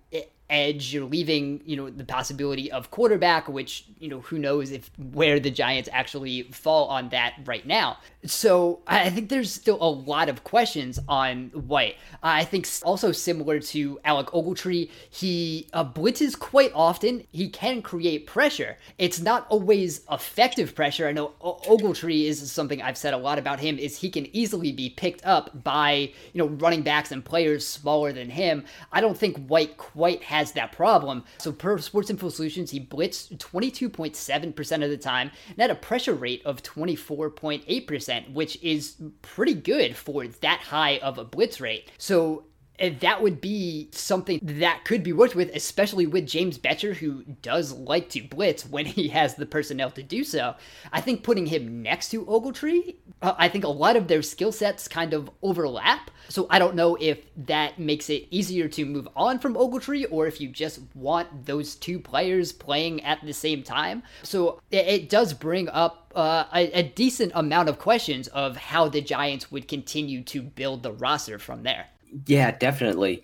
edge. 0.50 0.94
You're 0.94 1.06
leaving, 1.06 1.62
you 1.66 1.76
know, 1.76 1.90
the 1.90 2.06
possibility 2.06 2.72
of 2.72 2.92
quarterback, 2.92 3.48
which, 3.48 3.86
you 4.00 4.10
know, 4.10 4.22
who 4.22 4.38
knows 4.40 4.72
if 4.72 4.90
where 5.14 5.40
the 5.40 5.52
Giants 5.52 5.90
actually 5.92 6.44
fall 6.52 6.88
on 6.88 7.10
that 7.10 7.34
right 7.46 7.66
now. 7.66 7.98
So 8.26 8.82
I 8.86 9.10
think 9.10 9.30
there's 9.30 9.52
still 9.52 9.78
a 9.80 9.90
lot 9.90 10.28
of 10.28 10.44
questions 10.44 11.00
on 11.08 11.46
White. 11.54 11.96
I 12.22 12.44
think 12.44 12.68
also 12.84 13.14
similar 13.14 13.62
to 13.62 13.98
Alec 14.04 14.28
Ogletree, 14.28 14.90
he 15.10 15.68
uh, 15.72 15.86
blitzes 15.86 16.38
quite 16.38 16.72
often. 16.76 17.26
He 17.32 17.48
can 17.50 17.82
create 17.82 18.28
pressure. 18.28 18.78
It's 18.98 19.22
not 19.22 19.48
always 19.50 20.02
effective 20.12 20.76
pressure. 20.76 21.08
I 21.08 21.14
know 21.14 21.32
o- 21.40 21.62
Ogletree 21.66 22.26
is 22.26 22.52
something 22.52 22.82
I've 22.82 22.98
said 22.98 23.14
a 23.14 23.18
lot 23.18 23.40
about 23.40 23.62
him 23.62 23.80
is 23.80 23.98
he 23.98 24.10
can 24.10 24.28
easily 24.36 24.74
be 24.74 24.90
picked 24.90 25.26
up 25.26 25.64
by, 25.64 26.12
you 26.34 26.40
know, 26.40 26.48
running 26.48 26.82
backs 26.82 27.14
and 27.14 27.24
players 27.24 27.66
smaller 27.66 28.12
than 28.12 28.30
him. 28.30 28.66
I 28.92 29.00
don't 29.00 29.18
think 29.18 29.48
White 29.48 29.78
quite 29.78 30.24
has 30.24 30.52
that 30.54 30.74
problem. 30.74 31.24
So 31.38 31.54
per 31.54 31.78
Sports 31.78 32.10
Info 32.10 32.28
Solutions, 32.28 32.72
he 32.72 32.82
blitzed 32.82 33.38
22.7% 33.38 34.84
of 34.84 34.90
the 34.90 34.98
time 34.98 35.32
and 35.48 35.58
had 35.58 35.72
a 35.72 35.76
pressure 35.76 36.14
rate 36.14 36.42
of 36.46 36.62
24.8%, 36.64 38.09
which 38.34 38.62
is 38.62 38.96
pretty 39.22 39.54
good 39.54 39.96
for 39.96 40.28
that 40.28 40.60
high 40.62 40.98
of 40.98 41.18
a 41.18 41.24
blitz 41.24 41.62
rate. 41.62 41.92
So 41.98 42.44
that 42.80 43.22
would 43.22 43.42
be 43.42 43.90
something 43.92 44.40
that 44.42 44.86
could 44.86 45.04
be 45.04 45.14
worked 45.14 45.36
with, 45.36 45.54
especially 45.56 46.08
with 46.08 46.28
James 46.28 46.58
Bettcher, 46.58 46.96
who 46.96 47.24
does 47.42 47.74
like 47.74 48.10
to 48.10 48.22
blitz 48.22 48.66
when 48.66 48.86
he 48.86 49.10
has 49.10 49.36
the 49.36 49.46
personnel 49.46 49.92
to 49.92 50.04
do 50.04 50.24
so. 50.24 50.56
I 50.92 51.02
think 51.02 51.24
putting 51.24 51.46
him 51.46 51.82
next 51.82 52.10
to 52.10 52.26
Ogletree, 52.26 52.96
uh, 53.22 53.36
I 53.38 53.50
think 53.50 53.64
a 53.64 53.70
lot 53.70 53.96
of 53.96 54.08
their 54.08 54.22
skill 54.22 54.52
sets 54.52 54.88
kind 54.88 55.14
of 55.14 55.30
overlap. 55.42 56.12
So 56.30 56.48
I 56.50 56.60
don't 56.60 56.76
know 56.76 56.96
if 57.00 57.20
that 57.48 57.80
makes 57.80 58.10
it 58.10 58.28
easier 58.32 58.68
to 58.70 58.86
move 58.86 59.08
on 59.16 59.40
from 59.40 59.56
Ogletree 59.56 60.06
or 60.12 60.28
if 60.28 60.40
you 60.40 60.50
just 60.50 60.80
want 60.94 61.46
those 61.46 61.76
two 61.76 62.00
players 62.00 62.52
playing 62.52 63.04
at 63.04 63.26
the 63.26 63.34
same 63.34 63.64
time. 63.64 64.04
So 64.24 64.62
it, 64.72 64.88
it 64.88 65.10
does 65.10 65.34
bring 65.34 65.70
up 65.70 66.12
uh, 66.16 66.46
a, 66.54 66.80
a 66.80 66.84
decent 66.84 67.32
amount 67.36 67.70
of 67.70 67.80
questions 67.80 68.28
of 68.30 68.58
how 68.58 68.90
the 68.90 69.02
Giants 69.02 69.52
would 69.52 69.68
continue 69.68 70.24
to 70.26 70.42
build 70.42 70.84
the 70.84 70.92
roster 70.92 71.40
from 71.40 71.64
there. 71.64 71.88
Yeah, 72.26 72.52
definitely. 72.52 73.24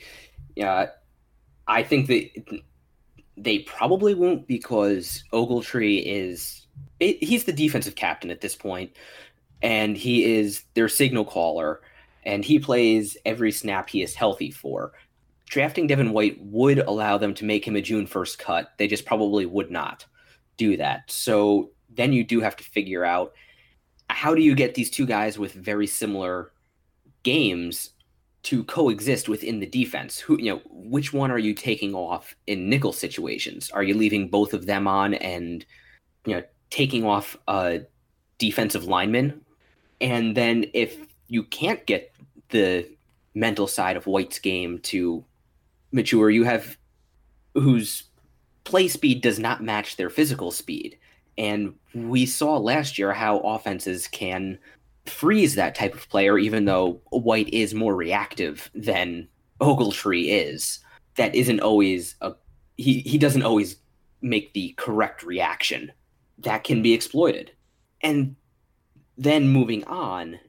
Yeah, 0.55 0.87
I 1.67 1.83
think 1.83 2.07
that 2.07 2.61
they 3.37 3.59
probably 3.59 4.13
won't 4.13 4.47
because 4.47 5.23
Ogletree 5.33 6.03
is 6.05 6.67
it, 6.99 7.23
he's 7.23 7.43
the 7.43 7.53
defensive 7.53 7.95
captain 7.95 8.31
at 8.31 8.41
this 8.41 8.55
point, 8.55 8.91
and 9.61 9.97
he 9.97 10.23
is 10.23 10.63
their 10.73 10.87
signal 10.87 11.25
caller, 11.25 11.81
and 12.23 12.45
he 12.45 12.59
plays 12.59 13.17
every 13.25 13.51
snap 13.51 13.89
he 13.89 14.01
is 14.01 14.15
healthy 14.15 14.51
for. 14.51 14.93
Drafting 15.47 15.87
Devin 15.87 16.11
White 16.11 16.37
would 16.41 16.79
allow 16.79 17.17
them 17.17 17.33
to 17.35 17.45
make 17.45 17.65
him 17.67 17.75
a 17.75 17.81
June 17.81 18.07
first 18.07 18.39
cut. 18.39 18.71
They 18.77 18.87
just 18.87 19.05
probably 19.05 19.45
would 19.45 19.69
not 19.69 20.05
do 20.57 20.77
that. 20.77 21.11
So 21.11 21.71
then 21.89 22.13
you 22.13 22.23
do 22.23 22.39
have 22.41 22.55
to 22.55 22.63
figure 22.63 23.05
out 23.05 23.33
how 24.09 24.33
do 24.33 24.41
you 24.41 24.55
get 24.55 24.75
these 24.75 24.89
two 24.89 25.05
guys 25.05 25.37
with 25.37 25.53
very 25.53 25.87
similar 25.87 26.51
games 27.23 27.91
to 28.45 28.63
coexist 28.65 29.27
within 29.27 29.59
the 29.59 29.65
defense. 29.65 30.19
Who 30.19 30.37
you 30.37 30.53
know, 30.53 30.61
which 30.69 31.11
one 31.11 31.31
are 31.31 31.39
you 31.39 31.53
taking 31.53 31.95
off 31.95 32.35
in 32.45 32.69
nickel 32.69 32.93
situations? 32.93 33.71
Are 33.71 33.83
you 33.83 33.95
leaving 33.95 34.29
both 34.29 34.53
of 34.53 34.67
them 34.67 34.87
on 34.87 35.15
and 35.15 35.65
you 36.25 36.35
know 36.35 36.43
taking 36.69 37.05
off 37.05 37.35
a 37.47 37.81
defensive 38.37 38.85
lineman? 38.85 39.41
And 39.99 40.37
then 40.37 40.65
if 40.73 40.95
you 41.27 41.43
can't 41.43 41.83
get 41.87 42.13
the 42.49 42.87
mental 43.33 43.65
side 43.65 43.97
of 43.97 44.05
White's 44.05 44.37
game 44.37 44.77
to 44.79 45.25
mature, 45.91 46.29
you 46.29 46.43
have 46.43 46.77
whose 47.55 48.03
play 48.63 48.87
speed 48.87 49.21
does 49.21 49.39
not 49.39 49.63
match 49.63 49.97
their 49.97 50.09
physical 50.09 50.51
speed. 50.51 50.97
And 51.37 51.73
we 51.95 52.25
saw 52.27 52.57
last 52.57 52.99
year 52.99 53.11
how 53.11 53.39
offenses 53.39 54.07
can 54.07 54.59
freeze 55.05 55.55
that 55.55 55.75
type 55.75 55.93
of 55.93 56.09
player, 56.09 56.37
even 56.37 56.65
though 56.65 57.01
White 57.09 57.53
is 57.53 57.73
more 57.73 57.95
reactive 57.95 58.69
than 58.73 59.27
Ogletree 59.61 60.25
is. 60.27 60.79
That 61.15 61.33
isn't 61.33 61.61
always 61.61 62.15
a 62.21 62.33
he 62.77 62.99
he 62.99 63.17
doesn't 63.17 63.43
always 63.43 63.77
make 64.21 64.53
the 64.53 64.73
correct 64.77 65.23
reaction. 65.23 65.91
That 66.39 66.63
can 66.63 66.81
be 66.81 66.93
exploited. 66.93 67.51
And 68.01 68.35
then 69.17 69.47
moving 69.47 69.83
on, 69.85 70.39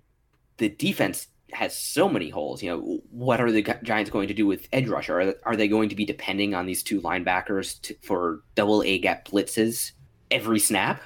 the 0.57 0.69
defense 0.69 1.29
has 1.53 1.79
so 1.79 2.09
many 2.09 2.29
holes. 2.29 2.63
You 2.63 2.71
know, 2.71 3.01
what 3.11 3.41
are 3.41 3.53
the 3.53 3.63
Giants 3.85 4.11
going 4.11 4.29
to 4.29 4.35
do 4.35 4.47
with 4.47 4.69
edge 4.73 4.89
rusher? 4.89 5.21
Are, 5.21 5.35
are 5.45 5.57
they 5.57 5.69
going 5.69 5.89
to 5.89 5.95
be 5.95 6.05
depending 6.05 6.55
on 6.55 6.67
these 6.67 6.83
two 6.83 7.01
linebackers 7.01 7.81
to, 7.83 7.95
for 8.03 8.43
double 8.57 8.83
A 8.83 8.99
gap 8.99 9.29
blitzes 9.29 9.93
every 10.31 10.59
snap? 10.59 11.01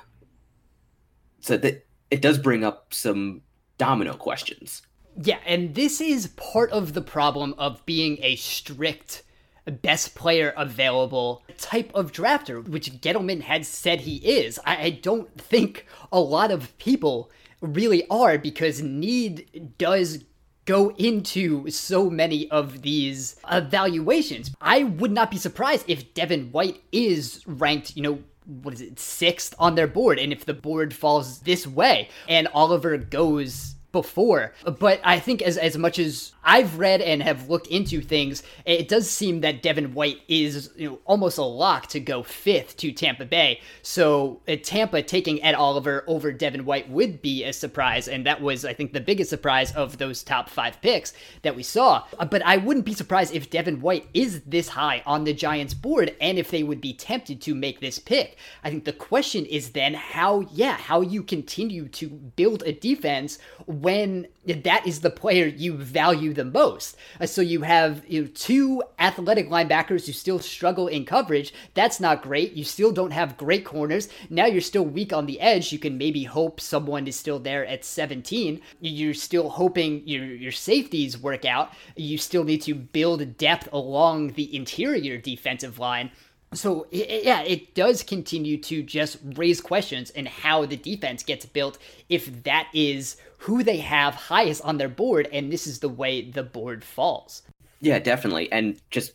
So 1.40 1.56
that 1.58 1.86
it 2.10 2.22
does 2.22 2.38
bring 2.38 2.64
up 2.64 2.92
some 2.92 3.42
domino 3.78 4.14
questions. 4.14 4.82
Yeah, 5.20 5.38
and 5.44 5.74
this 5.74 6.00
is 6.00 6.28
part 6.28 6.70
of 6.70 6.92
the 6.92 7.02
problem 7.02 7.54
of 7.58 7.84
being 7.86 8.18
a 8.22 8.36
strict 8.36 9.22
best 9.70 10.14
player 10.14 10.52
available 10.56 11.42
type 11.58 11.90
of 11.94 12.12
drafter, 12.12 12.66
which 12.66 13.00
Gettleman 13.00 13.42
had 13.42 13.66
said 13.66 14.00
he 14.00 14.16
is. 14.16 14.58
I, 14.64 14.84
I 14.84 14.90
don't 14.90 15.40
think 15.40 15.86
a 16.12 16.20
lot 16.20 16.50
of 16.50 16.76
people 16.78 17.30
really 17.60 18.06
are 18.08 18.38
because 18.38 18.82
need 18.82 19.74
does 19.78 20.24
go 20.64 20.90
into 20.98 21.68
so 21.70 22.08
many 22.08 22.50
of 22.50 22.82
these 22.82 23.36
evaluations. 23.50 24.54
I 24.60 24.84
would 24.84 25.10
not 25.10 25.30
be 25.30 25.36
surprised 25.36 25.84
if 25.88 26.14
Devin 26.14 26.52
White 26.52 26.82
is 26.92 27.42
ranked, 27.46 27.96
you 27.96 28.02
know, 28.02 28.18
what 28.46 28.74
is 28.74 28.80
it, 28.80 28.98
sixth 28.98 29.54
on 29.58 29.74
their 29.74 29.86
board. 29.86 30.18
And 30.18 30.32
if 30.32 30.44
the 30.44 30.54
board 30.54 30.94
falls 30.94 31.40
this 31.40 31.66
way 31.66 32.08
and 32.28 32.48
Oliver 32.48 32.96
goes 32.96 33.76
before. 33.92 34.52
But 34.64 35.00
I 35.04 35.18
think 35.18 35.42
as 35.42 35.56
as 35.56 35.76
much 35.76 35.98
as 35.98 36.32
I've 36.44 36.78
read 36.78 37.00
and 37.00 37.22
have 37.22 37.48
looked 37.48 37.66
into 37.66 38.00
things, 38.00 38.42
it 38.64 38.88
does 38.88 39.10
seem 39.10 39.40
that 39.42 39.62
Devin 39.62 39.94
White 39.94 40.20
is 40.28 40.70
you 40.76 40.90
know 40.90 40.98
almost 41.04 41.38
a 41.38 41.42
lock 41.42 41.88
to 41.88 42.00
go 42.00 42.22
fifth 42.22 42.76
to 42.78 42.92
Tampa 42.92 43.24
Bay. 43.24 43.60
So 43.82 44.40
uh, 44.48 44.56
Tampa 44.62 45.02
taking 45.02 45.42
Ed 45.42 45.54
Oliver 45.54 46.04
over 46.06 46.32
Devin 46.32 46.64
White 46.64 46.88
would 46.90 47.20
be 47.22 47.44
a 47.44 47.52
surprise, 47.52 48.08
and 48.08 48.24
that 48.26 48.40
was 48.40 48.64
I 48.64 48.72
think 48.72 48.92
the 48.92 49.00
biggest 49.00 49.30
surprise 49.30 49.72
of 49.72 49.98
those 49.98 50.22
top 50.22 50.48
five 50.48 50.80
picks 50.80 51.12
that 51.42 51.56
we 51.56 51.62
saw. 51.62 52.04
Uh, 52.18 52.24
but 52.24 52.42
I 52.44 52.56
wouldn't 52.56 52.86
be 52.86 52.94
surprised 52.94 53.34
if 53.34 53.50
Devin 53.50 53.80
White 53.80 54.08
is 54.14 54.42
this 54.42 54.68
high 54.68 55.02
on 55.06 55.24
the 55.24 55.34
Giants 55.34 55.74
board, 55.74 56.14
and 56.20 56.38
if 56.38 56.50
they 56.50 56.62
would 56.62 56.80
be 56.80 56.94
tempted 56.94 57.40
to 57.42 57.54
make 57.54 57.80
this 57.80 57.98
pick. 57.98 58.36
I 58.64 58.70
think 58.70 58.84
the 58.84 58.92
question 58.92 59.44
is 59.46 59.70
then 59.70 59.94
how 59.94 60.40
yeah 60.52 60.76
how 60.76 61.00
you 61.00 61.22
continue 61.22 61.88
to 61.88 62.08
build 62.08 62.62
a 62.64 62.72
defense 62.72 63.38
when 63.66 64.26
that 64.46 64.86
is 64.86 65.00
the 65.00 65.10
player 65.10 65.46
you 65.46 65.74
value 65.76 66.29
the 66.34 66.44
most. 66.44 66.96
Uh, 67.20 67.26
so 67.26 67.40
you 67.40 67.62
have 67.62 68.04
you 68.08 68.22
know, 68.22 68.28
two 68.34 68.82
athletic 68.98 69.48
linebackers 69.48 70.06
who 70.06 70.12
still 70.12 70.38
struggle 70.38 70.88
in 70.88 71.04
coverage. 71.04 71.52
That's 71.74 72.00
not 72.00 72.22
great. 72.22 72.52
You 72.52 72.64
still 72.64 72.92
don't 72.92 73.12
have 73.12 73.36
great 73.36 73.64
corners. 73.64 74.08
Now 74.28 74.46
you're 74.46 74.60
still 74.60 74.84
weak 74.84 75.12
on 75.12 75.26
the 75.26 75.40
edge. 75.40 75.72
You 75.72 75.78
can 75.78 75.98
maybe 75.98 76.24
hope 76.24 76.60
someone 76.60 77.06
is 77.06 77.16
still 77.16 77.38
there 77.38 77.66
at 77.66 77.84
17. 77.84 78.60
You're 78.80 79.14
still 79.14 79.48
hoping 79.50 80.06
your 80.06 80.24
your 80.24 80.52
safeties 80.52 81.18
work 81.18 81.44
out. 81.44 81.72
You 81.96 82.18
still 82.18 82.44
need 82.44 82.62
to 82.62 82.74
build 82.74 83.36
depth 83.36 83.68
along 83.72 84.32
the 84.32 84.54
interior 84.54 85.18
defensive 85.18 85.78
line 85.78 86.10
so 86.52 86.86
yeah, 86.90 87.42
it 87.42 87.74
does 87.74 88.02
continue 88.02 88.56
to 88.58 88.82
just 88.82 89.18
raise 89.36 89.60
questions 89.60 90.10
in 90.10 90.26
how 90.26 90.66
the 90.66 90.76
defense 90.76 91.22
gets 91.22 91.46
built 91.46 91.78
if 92.08 92.42
that 92.42 92.68
is 92.74 93.16
who 93.40 93.64
they 93.64 93.78
have 93.78 94.14
highest 94.14 94.62
on 94.64 94.76
their 94.76 94.88
board 94.88 95.26
and 95.32 95.50
this 95.50 95.66
is 95.66 95.78
the 95.78 95.88
way 95.88 96.20
the 96.30 96.42
board 96.42 96.84
falls. 96.84 97.42
Yeah, 97.80 97.98
definitely. 97.98 98.52
And 98.52 98.78
just 98.90 99.14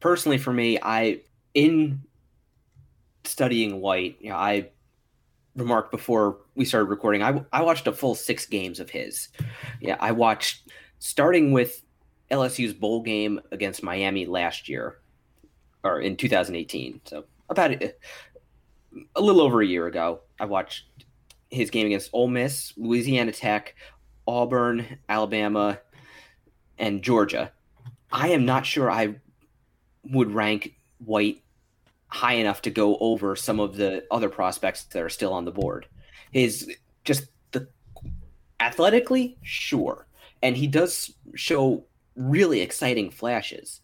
personally 0.00 0.36
for 0.36 0.52
me, 0.52 0.78
I 0.82 1.22
in 1.54 2.02
studying 3.24 3.80
White, 3.80 4.18
you 4.20 4.28
know, 4.28 4.36
I 4.36 4.68
remarked 5.54 5.90
before 5.90 6.36
we 6.54 6.66
started 6.66 6.90
recording, 6.90 7.22
I 7.22 7.42
I 7.50 7.62
watched 7.62 7.86
a 7.86 7.92
full 7.92 8.14
6 8.14 8.46
games 8.46 8.78
of 8.78 8.90
his. 8.90 9.28
Yeah, 9.80 9.96
I 10.00 10.12
watched 10.12 10.70
starting 10.98 11.52
with 11.52 11.82
LSU's 12.30 12.74
bowl 12.74 13.00
game 13.00 13.40
against 13.52 13.82
Miami 13.82 14.26
last 14.26 14.68
year 14.68 14.98
or 15.82 16.00
in 16.00 16.14
2018. 16.18 17.00
So 17.06 17.24
about 17.48 17.70
a, 17.70 17.94
a 19.14 19.20
little 19.22 19.40
over 19.40 19.62
a 19.62 19.66
year 19.66 19.86
ago, 19.86 20.20
I 20.38 20.44
watched 20.44 20.84
his 21.50 21.70
game 21.70 21.86
against 21.86 22.10
Ole 22.12 22.28
Miss, 22.28 22.72
Louisiana 22.76 23.32
Tech, 23.32 23.74
Auburn, 24.26 24.98
Alabama, 25.08 25.80
and 26.78 27.02
Georgia. 27.02 27.52
I 28.10 28.28
am 28.28 28.44
not 28.44 28.66
sure 28.66 28.90
I 28.90 29.16
would 30.04 30.32
rank 30.32 30.74
White 30.98 31.42
high 32.08 32.34
enough 32.34 32.62
to 32.62 32.70
go 32.70 32.96
over 32.98 33.36
some 33.36 33.60
of 33.60 33.76
the 33.76 34.04
other 34.10 34.28
prospects 34.28 34.84
that 34.84 35.02
are 35.02 35.08
still 35.08 35.32
on 35.32 35.44
the 35.44 35.52
board. 35.52 35.86
His 36.32 36.70
just 37.04 37.26
the 37.52 37.68
athletically, 38.60 39.36
sure. 39.42 40.06
And 40.42 40.56
he 40.56 40.66
does 40.66 41.12
show 41.34 41.84
really 42.14 42.60
exciting 42.60 43.10
flashes. 43.10 43.80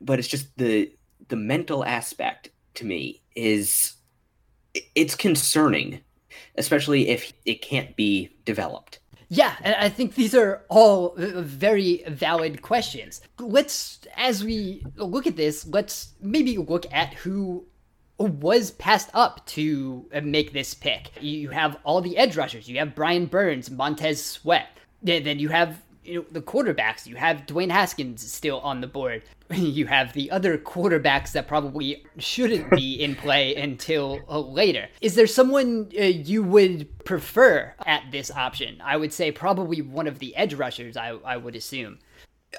But 0.00 0.18
it's 0.18 0.28
just 0.28 0.56
the 0.56 0.92
the 1.28 1.36
mental 1.36 1.84
aspect 1.84 2.50
to 2.74 2.84
me 2.84 3.22
is 3.34 3.94
it's 4.94 5.14
concerning, 5.14 6.00
especially 6.56 7.08
if 7.08 7.32
it 7.44 7.62
can't 7.62 7.96
be 7.96 8.30
developed. 8.44 9.00
Yeah, 9.28 9.56
and 9.62 9.74
I 9.74 9.88
think 9.88 10.14
these 10.14 10.34
are 10.34 10.62
all 10.68 11.14
uh, 11.18 11.42
very 11.42 12.04
valid 12.06 12.62
questions. 12.62 13.20
Let's, 13.40 13.98
as 14.16 14.44
we 14.44 14.84
look 14.96 15.26
at 15.26 15.36
this, 15.36 15.66
let's 15.66 16.12
maybe 16.20 16.58
look 16.58 16.86
at 16.92 17.14
who 17.14 17.66
was 18.18 18.70
passed 18.72 19.10
up 19.14 19.44
to 19.46 20.06
uh, 20.14 20.20
make 20.20 20.52
this 20.52 20.74
pick. 20.74 21.10
You 21.20 21.50
have 21.50 21.76
all 21.82 22.00
the 22.00 22.16
edge 22.16 22.36
rushers. 22.36 22.68
You 22.68 22.78
have 22.78 22.94
Brian 22.94 23.26
Burns, 23.26 23.70
Montez 23.70 24.24
Sweat. 24.24 24.68
Then 25.02 25.38
you 25.38 25.48
have 25.48 25.82
you 26.06 26.20
know 26.20 26.26
the 26.30 26.40
quarterbacks. 26.40 27.06
You 27.06 27.16
have 27.16 27.46
Dwayne 27.46 27.70
Haskins 27.70 28.30
still 28.30 28.60
on 28.60 28.80
the 28.80 28.86
board. 28.86 29.22
You 29.48 29.86
have 29.86 30.12
the 30.12 30.28
other 30.32 30.58
quarterbacks 30.58 31.30
that 31.32 31.46
probably 31.46 32.04
shouldn't 32.18 32.68
be 32.70 32.94
in 32.94 33.14
play 33.14 33.54
until 33.68 34.20
uh, 34.28 34.40
later. 34.40 34.88
Is 35.00 35.14
there 35.14 35.28
someone 35.28 35.88
uh, 35.96 36.02
you 36.02 36.42
would 36.42 36.88
prefer 37.04 37.72
at 37.86 38.10
this 38.10 38.32
option? 38.32 38.80
I 38.82 38.96
would 38.96 39.12
say 39.12 39.30
probably 39.30 39.82
one 39.82 40.08
of 40.08 40.18
the 40.18 40.34
edge 40.34 40.54
rushers. 40.54 40.96
I 40.96 41.10
I 41.24 41.36
would 41.36 41.54
assume. 41.54 42.00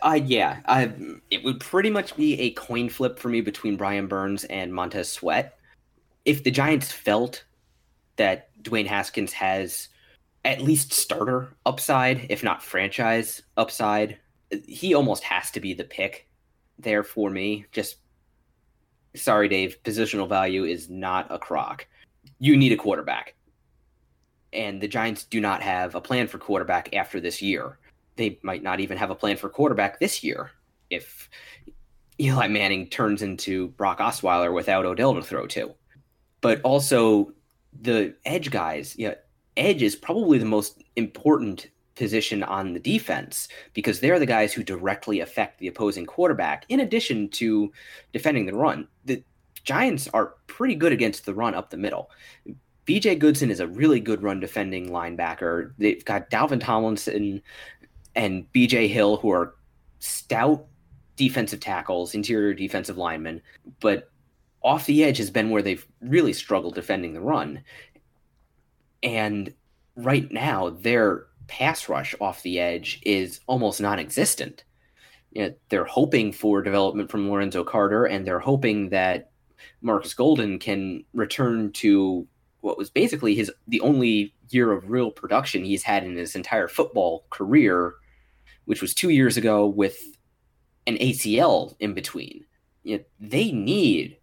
Uh, 0.01 0.19
yeah, 0.23 0.59
I, 0.65 0.93
it 1.29 1.43
would 1.43 1.59
pretty 1.59 1.89
much 1.89 2.15
be 2.15 2.39
a 2.39 2.51
coin 2.51 2.87
flip 2.89 3.19
for 3.19 3.29
me 3.29 3.41
between 3.41 3.77
Brian 3.77 4.07
Burns 4.07 4.43
and 4.45 4.73
Montez 4.73 5.09
Sweat. 5.11 5.57
If 6.23 6.43
the 6.43 6.51
Giants 6.51 6.91
felt 6.91 7.43
that 8.17 8.49
Dwayne 8.61 8.87
Haskins 8.87 9.33
has 9.33 9.89
at 10.45 10.61
least 10.61 10.93
starter 10.93 11.55
upside, 11.65 12.27
if 12.29 12.43
not 12.43 12.63
franchise 12.63 13.41
upside. 13.57 14.17
He 14.65 14.93
almost 14.93 15.23
has 15.23 15.51
to 15.51 15.59
be 15.59 15.73
the 15.73 15.83
pick 15.83 16.27
there 16.79 17.03
for 17.03 17.29
me. 17.29 17.65
Just 17.71 17.97
sorry, 19.15 19.47
Dave, 19.47 19.77
positional 19.83 20.29
value 20.29 20.63
is 20.63 20.89
not 20.89 21.27
a 21.29 21.39
crock. 21.39 21.87
You 22.39 22.55
need 22.55 22.71
a 22.71 22.77
quarterback. 22.77 23.35
And 24.53 24.81
the 24.81 24.87
Giants 24.87 25.25
do 25.25 25.41
not 25.41 25.61
have 25.61 25.95
a 25.95 26.01
plan 26.01 26.27
for 26.27 26.37
quarterback 26.37 26.93
after 26.95 27.19
this 27.19 27.41
year. 27.41 27.77
They 28.15 28.39
might 28.41 28.63
not 28.63 28.79
even 28.79 28.97
have 28.97 29.09
a 29.09 29.15
plan 29.15 29.37
for 29.37 29.49
quarterback 29.49 29.99
this 29.99 30.23
year 30.23 30.51
if 30.89 31.29
Eli 32.19 32.47
Manning 32.47 32.87
turns 32.87 33.21
into 33.21 33.67
Brock 33.69 33.99
Osweiler 33.99 34.53
without 34.53 34.85
Odell 34.85 35.15
to 35.15 35.21
throw 35.21 35.45
to. 35.47 35.73
But 36.41 36.61
also 36.61 37.33
the 37.81 38.15
edge 38.25 38.49
guys, 38.49 38.95
yeah, 38.97 39.15
edge 39.57 39.81
is 39.81 39.95
probably 39.95 40.37
the 40.37 40.45
most 40.45 40.83
important 40.95 41.67
position 41.95 42.43
on 42.43 42.73
the 42.73 42.79
defense 42.79 43.47
because 43.73 43.99
they're 43.99 44.19
the 44.19 44.25
guys 44.25 44.53
who 44.53 44.63
directly 44.63 45.19
affect 45.19 45.59
the 45.59 45.67
opposing 45.67 46.05
quarterback 46.05 46.65
in 46.69 46.79
addition 46.79 47.27
to 47.29 47.71
defending 48.13 48.45
the 48.45 48.53
run. 48.53 48.87
The 49.05 49.23
Giants 49.63 50.07
are 50.13 50.35
pretty 50.45 50.75
good 50.75 50.93
against 50.93 51.25
the 51.25 51.33
run 51.33 51.55
up 51.55 51.69
the 51.69 51.77
middle. 51.77 52.09
BJ 52.85 53.19
Goodson 53.19 53.51
is 53.51 53.59
a 53.59 53.67
really 53.67 53.99
good 53.99 54.23
run 54.23 54.39
defending 54.39 54.89
linebacker. 54.89 55.73
They've 55.77 56.05
got 56.05 56.29
Dalvin 56.29 56.61
Tomlinson 56.61 57.41
and 58.15 58.51
BJ 58.53 58.87
Hill 58.87 59.17
who 59.17 59.29
are 59.31 59.55
stout 59.99 60.65
defensive 61.17 61.59
tackles, 61.59 62.15
interior 62.15 62.53
defensive 62.53 62.97
linemen, 62.97 63.41
but 63.81 64.09
off 64.61 64.85
the 64.85 65.03
edge 65.03 65.17
has 65.17 65.29
been 65.29 65.49
where 65.49 65.61
they've 65.61 65.85
really 66.01 66.33
struggled 66.33 66.75
defending 66.75 67.13
the 67.13 67.21
run. 67.21 67.63
And 69.03 69.53
right 69.95 70.31
now, 70.31 70.69
their 70.69 71.25
pass 71.47 71.89
rush 71.89 72.13
off 72.19 72.43
the 72.43 72.59
edge 72.59 73.01
is 73.03 73.39
almost 73.47 73.81
non 73.81 73.99
existent. 73.99 74.63
You 75.31 75.43
know, 75.43 75.53
they're 75.69 75.85
hoping 75.85 76.31
for 76.31 76.61
development 76.61 77.11
from 77.11 77.29
Lorenzo 77.29 77.63
Carter, 77.63 78.05
and 78.05 78.25
they're 78.25 78.39
hoping 78.39 78.89
that 78.89 79.31
Marcus 79.81 80.13
Golden 80.13 80.59
can 80.59 81.03
return 81.13 81.71
to 81.73 82.27
what 82.61 82.77
was 82.77 82.89
basically 82.89 83.35
his 83.35 83.51
the 83.67 83.81
only 83.81 84.33
year 84.49 84.71
of 84.71 84.89
real 84.89 85.11
production 85.11 85.63
he's 85.63 85.83
had 85.83 86.03
in 86.03 86.15
his 86.15 86.35
entire 86.35 86.67
football 86.67 87.25
career, 87.29 87.95
which 88.65 88.81
was 88.81 88.93
two 88.93 89.09
years 89.09 89.37
ago 89.37 89.67
with 89.67 89.97
an 90.85 90.97
ACL 90.97 91.75
in 91.79 91.93
between. 91.93 92.45
You 92.83 92.97
know, 92.97 93.03
they 93.19 93.51
need 93.51 94.17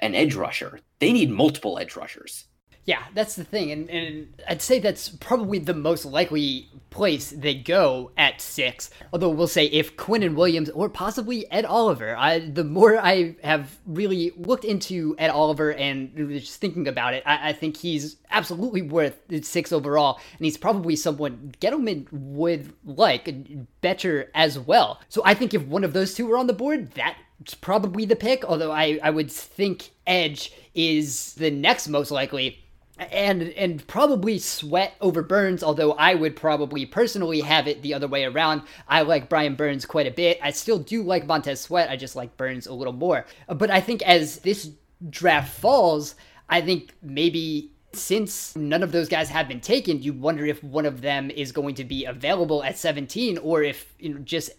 an 0.00 0.14
edge 0.14 0.34
rusher. 0.34 0.80
They 0.98 1.12
need 1.12 1.30
multiple 1.30 1.78
edge 1.78 1.96
rushers. 1.96 2.46
Yeah, 2.86 3.02
that's 3.14 3.34
the 3.34 3.44
thing, 3.44 3.70
and, 3.70 3.88
and 3.88 4.42
I'd 4.46 4.60
say 4.60 4.78
that's 4.78 5.08
probably 5.08 5.58
the 5.58 5.72
most 5.72 6.04
likely 6.04 6.68
place 6.90 7.30
they 7.30 7.54
go 7.54 8.10
at 8.18 8.42
six. 8.42 8.90
Although 9.10 9.30
we'll 9.30 9.48
say 9.48 9.64
if 9.66 9.96
Quinnen 9.96 10.34
Williams 10.34 10.68
or 10.68 10.90
possibly 10.90 11.50
Ed 11.50 11.64
Oliver, 11.64 12.14
I, 12.14 12.40
the 12.40 12.62
more 12.62 12.98
I 12.98 13.36
have 13.42 13.78
really 13.86 14.32
looked 14.36 14.66
into 14.66 15.16
Ed 15.18 15.30
Oliver 15.30 15.72
and 15.72 16.14
just 16.38 16.60
thinking 16.60 16.86
about 16.86 17.14
it, 17.14 17.22
I, 17.24 17.48
I 17.48 17.52
think 17.54 17.78
he's 17.78 18.16
absolutely 18.30 18.82
worth 18.82 19.18
six 19.42 19.72
overall, 19.72 20.20
and 20.36 20.44
he's 20.44 20.58
probably 20.58 20.94
someone 20.94 21.54
Gettleman 21.62 22.06
would 22.12 22.74
like 22.84 23.34
better 23.80 24.30
as 24.34 24.58
well. 24.58 25.00
So 25.08 25.22
I 25.24 25.32
think 25.32 25.54
if 25.54 25.62
one 25.62 25.84
of 25.84 25.94
those 25.94 26.12
two 26.12 26.26
were 26.26 26.36
on 26.36 26.48
the 26.48 26.52
board, 26.52 26.90
that's 26.92 27.54
probably 27.54 28.04
the 28.04 28.14
pick. 28.14 28.44
Although 28.44 28.72
I, 28.72 29.00
I 29.02 29.08
would 29.08 29.30
think 29.30 29.90
Edge 30.06 30.52
is 30.74 31.32
the 31.34 31.50
next 31.50 31.88
most 31.88 32.10
likely 32.10 32.60
and 32.98 33.42
and 33.42 33.86
probably 33.86 34.38
sweat 34.38 34.94
over 35.00 35.22
Burns, 35.22 35.62
although 35.62 35.92
I 35.92 36.14
would 36.14 36.36
probably 36.36 36.86
personally 36.86 37.40
have 37.40 37.66
it 37.66 37.82
the 37.82 37.94
other 37.94 38.08
way 38.08 38.24
around. 38.24 38.62
I 38.88 39.02
like 39.02 39.28
Brian 39.28 39.54
Burns 39.56 39.84
quite 39.84 40.06
a 40.06 40.12
bit. 40.12 40.38
I 40.42 40.50
still 40.50 40.78
do 40.78 41.02
like 41.02 41.26
Montez 41.26 41.60
Sweat. 41.60 41.90
I 41.90 41.96
just 41.96 42.16
like 42.16 42.36
Burns 42.36 42.66
a 42.66 42.74
little 42.74 42.92
more. 42.92 43.26
But 43.48 43.70
I 43.70 43.80
think 43.80 44.02
as 44.02 44.38
this 44.38 44.70
draft 45.10 45.52
falls, 45.58 46.14
I 46.48 46.60
think 46.60 46.92
maybe 47.02 47.72
since 47.92 48.54
none 48.56 48.82
of 48.82 48.92
those 48.92 49.08
guys 49.08 49.28
have 49.28 49.48
been 49.48 49.60
taken, 49.60 50.02
you 50.02 50.12
wonder 50.12 50.44
if 50.44 50.62
one 50.62 50.86
of 50.86 51.00
them 51.00 51.30
is 51.30 51.52
going 51.52 51.76
to 51.76 51.84
be 51.84 52.04
available 52.04 52.62
at 52.62 52.78
17 52.78 53.38
or 53.38 53.62
if 53.62 53.94
you 53.98 54.14
know 54.14 54.20
just 54.20 54.50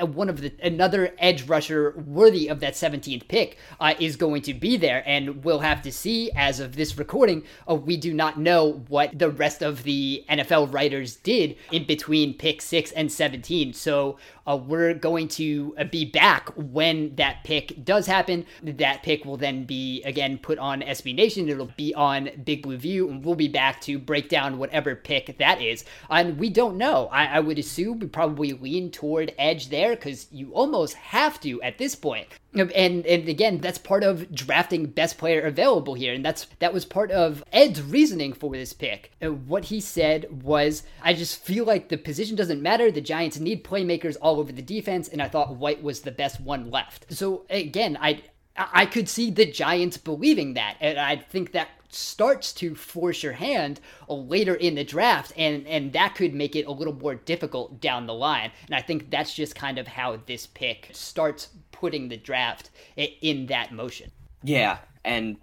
one 0.00 0.28
of 0.28 0.40
the 0.40 0.52
another 0.62 1.14
edge 1.18 1.48
rusher 1.48 1.92
worthy 2.06 2.48
of 2.48 2.60
that 2.60 2.74
17th 2.74 3.26
pick 3.28 3.56
uh, 3.80 3.94
is 3.98 4.16
going 4.16 4.42
to 4.42 4.54
be 4.54 4.76
there 4.76 5.02
and 5.06 5.44
we'll 5.44 5.60
have 5.60 5.82
to 5.82 5.92
see 5.92 6.30
as 6.32 6.60
of 6.60 6.76
this 6.76 6.98
recording 6.98 7.42
uh, 7.68 7.74
we 7.74 7.96
do 7.96 8.12
not 8.12 8.38
know 8.38 8.82
what 8.88 9.18
the 9.18 9.30
rest 9.30 9.62
of 9.62 9.82
the 9.84 10.24
NFL 10.28 10.72
writers 10.72 11.16
did 11.16 11.56
in 11.70 11.84
between 11.84 12.34
pick 12.34 12.60
6 12.60 12.92
and 12.92 13.10
17 13.10 13.72
so 13.72 14.18
uh, 14.46 14.56
we're 14.56 14.94
going 14.94 15.28
to 15.28 15.74
uh, 15.78 15.84
be 15.84 16.04
back 16.04 16.50
when 16.56 17.14
that 17.16 17.44
pick 17.44 17.84
does 17.84 18.06
happen. 18.06 18.44
That 18.62 19.02
pick 19.02 19.24
will 19.24 19.36
then 19.36 19.64
be 19.64 20.02
again 20.02 20.38
put 20.38 20.58
on 20.58 20.80
SB 20.82 21.14
Nation. 21.14 21.48
It'll 21.48 21.70
be 21.76 21.94
on 21.94 22.30
Big 22.44 22.62
Blue 22.62 22.76
View, 22.76 23.08
and 23.08 23.24
we'll 23.24 23.34
be 23.34 23.48
back 23.48 23.80
to 23.82 23.98
break 23.98 24.28
down 24.28 24.58
whatever 24.58 24.94
pick 24.94 25.38
that 25.38 25.60
is. 25.60 25.84
And 26.10 26.38
we 26.38 26.50
don't 26.50 26.76
know. 26.76 27.08
I, 27.12 27.26
I 27.26 27.40
would 27.40 27.58
assume 27.58 28.00
we 28.00 28.06
probably 28.08 28.52
lean 28.52 28.90
toward 28.90 29.32
edge 29.38 29.61
there 29.68 29.94
because 29.94 30.26
you 30.30 30.52
almost 30.52 30.94
have 30.94 31.40
to 31.40 31.60
at 31.62 31.78
this 31.78 31.94
point. 31.94 32.28
And 32.54 32.70
and 33.06 33.28
again 33.28 33.58
that's 33.58 33.78
part 33.78 34.04
of 34.04 34.32
drafting 34.34 34.86
best 34.86 35.18
player 35.18 35.42
available 35.42 35.94
here 35.94 36.12
and 36.12 36.24
that's 36.24 36.46
that 36.58 36.74
was 36.74 36.84
part 36.84 37.10
of 37.10 37.42
ed's 37.52 37.80
reasoning 37.80 38.32
for 38.32 38.52
this 38.52 38.72
pick. 38.72 39.10
And 39.20 39.46
what 39.48 39.66
he 39.66 39.80
said 39.80 40.42
was 40.42 40.82
i 41.02 41.14
just 41.14 41.42
feel 41.42 41.64
like 41.64 41.88
the 41.88 41.96
position 41.96 42.36
doesn't 42.36 42.62
matter 42.62 42.90
the 42.90 43.00
giants 43.00 43.38
need 43.38 43.64
playmakers 43.64 44.16
all 44.20 44.38
over 44.38 44.52
the 44.52 44.62
defense 44.62 45.08
and 45.08 45.22
i 45.22 45.28
thought 45.28 45.56
white 45.56 45.82
was 45.82 46.00
the 46.00 46.10
best 46.10 46.40
one 46.40 46.70
left. 46.70 47.06
So 47.12 47.46
again 47.48 47.96
i 48.00 48.22
i 48.56 48.84
could 48.84 49.08
see 49.08 49.30
the 49.30 49.50
giants 49.50 49.96
believing 49.96 50.54
that 50.54 50.76
and 50.80 50.98
i 50.98 51.16
think 51.16 51.52
that 51.52 51.68
starts 51.94 52.52
to 52.52 52.74
force 52.74 53.22
your 53.22 53.32
hand 53.32 53.80
later 54.08 54.54
in 54.54 54.74
the 54.74 54.84
draft 54.84 55.32
and 55.36 55.66
and 55.66 55.92
that 55.92 56.14
could 56.14 56.34
make 56.34 56.56
it 56.56 56.66
a 56.66 56.72
little 56.72 56.94
more 56.94 57.14
difficult 57.14 57.80
down 57.80 58.06
the 58.06 58.14
line 58.14 58.50
and 58.66 58.74
i 58.74 58.80
think 58.80 59.10
that's 59.10 59.34
just 59.34 59.54
kind 59.54 59.78
of 59.78 59.86
how 59.86 60.18
this 60.26 60.46
pick 60.46 60.88
starts 60.92 61.48
putting 61.82 62.08
the 62.08 62.16
draft 62.16 62.70
in 62.96 63.46
that 63.46 63.72
motion. 63.72 64.08
Yeah, 64.44 64.78
and 65.04 65.36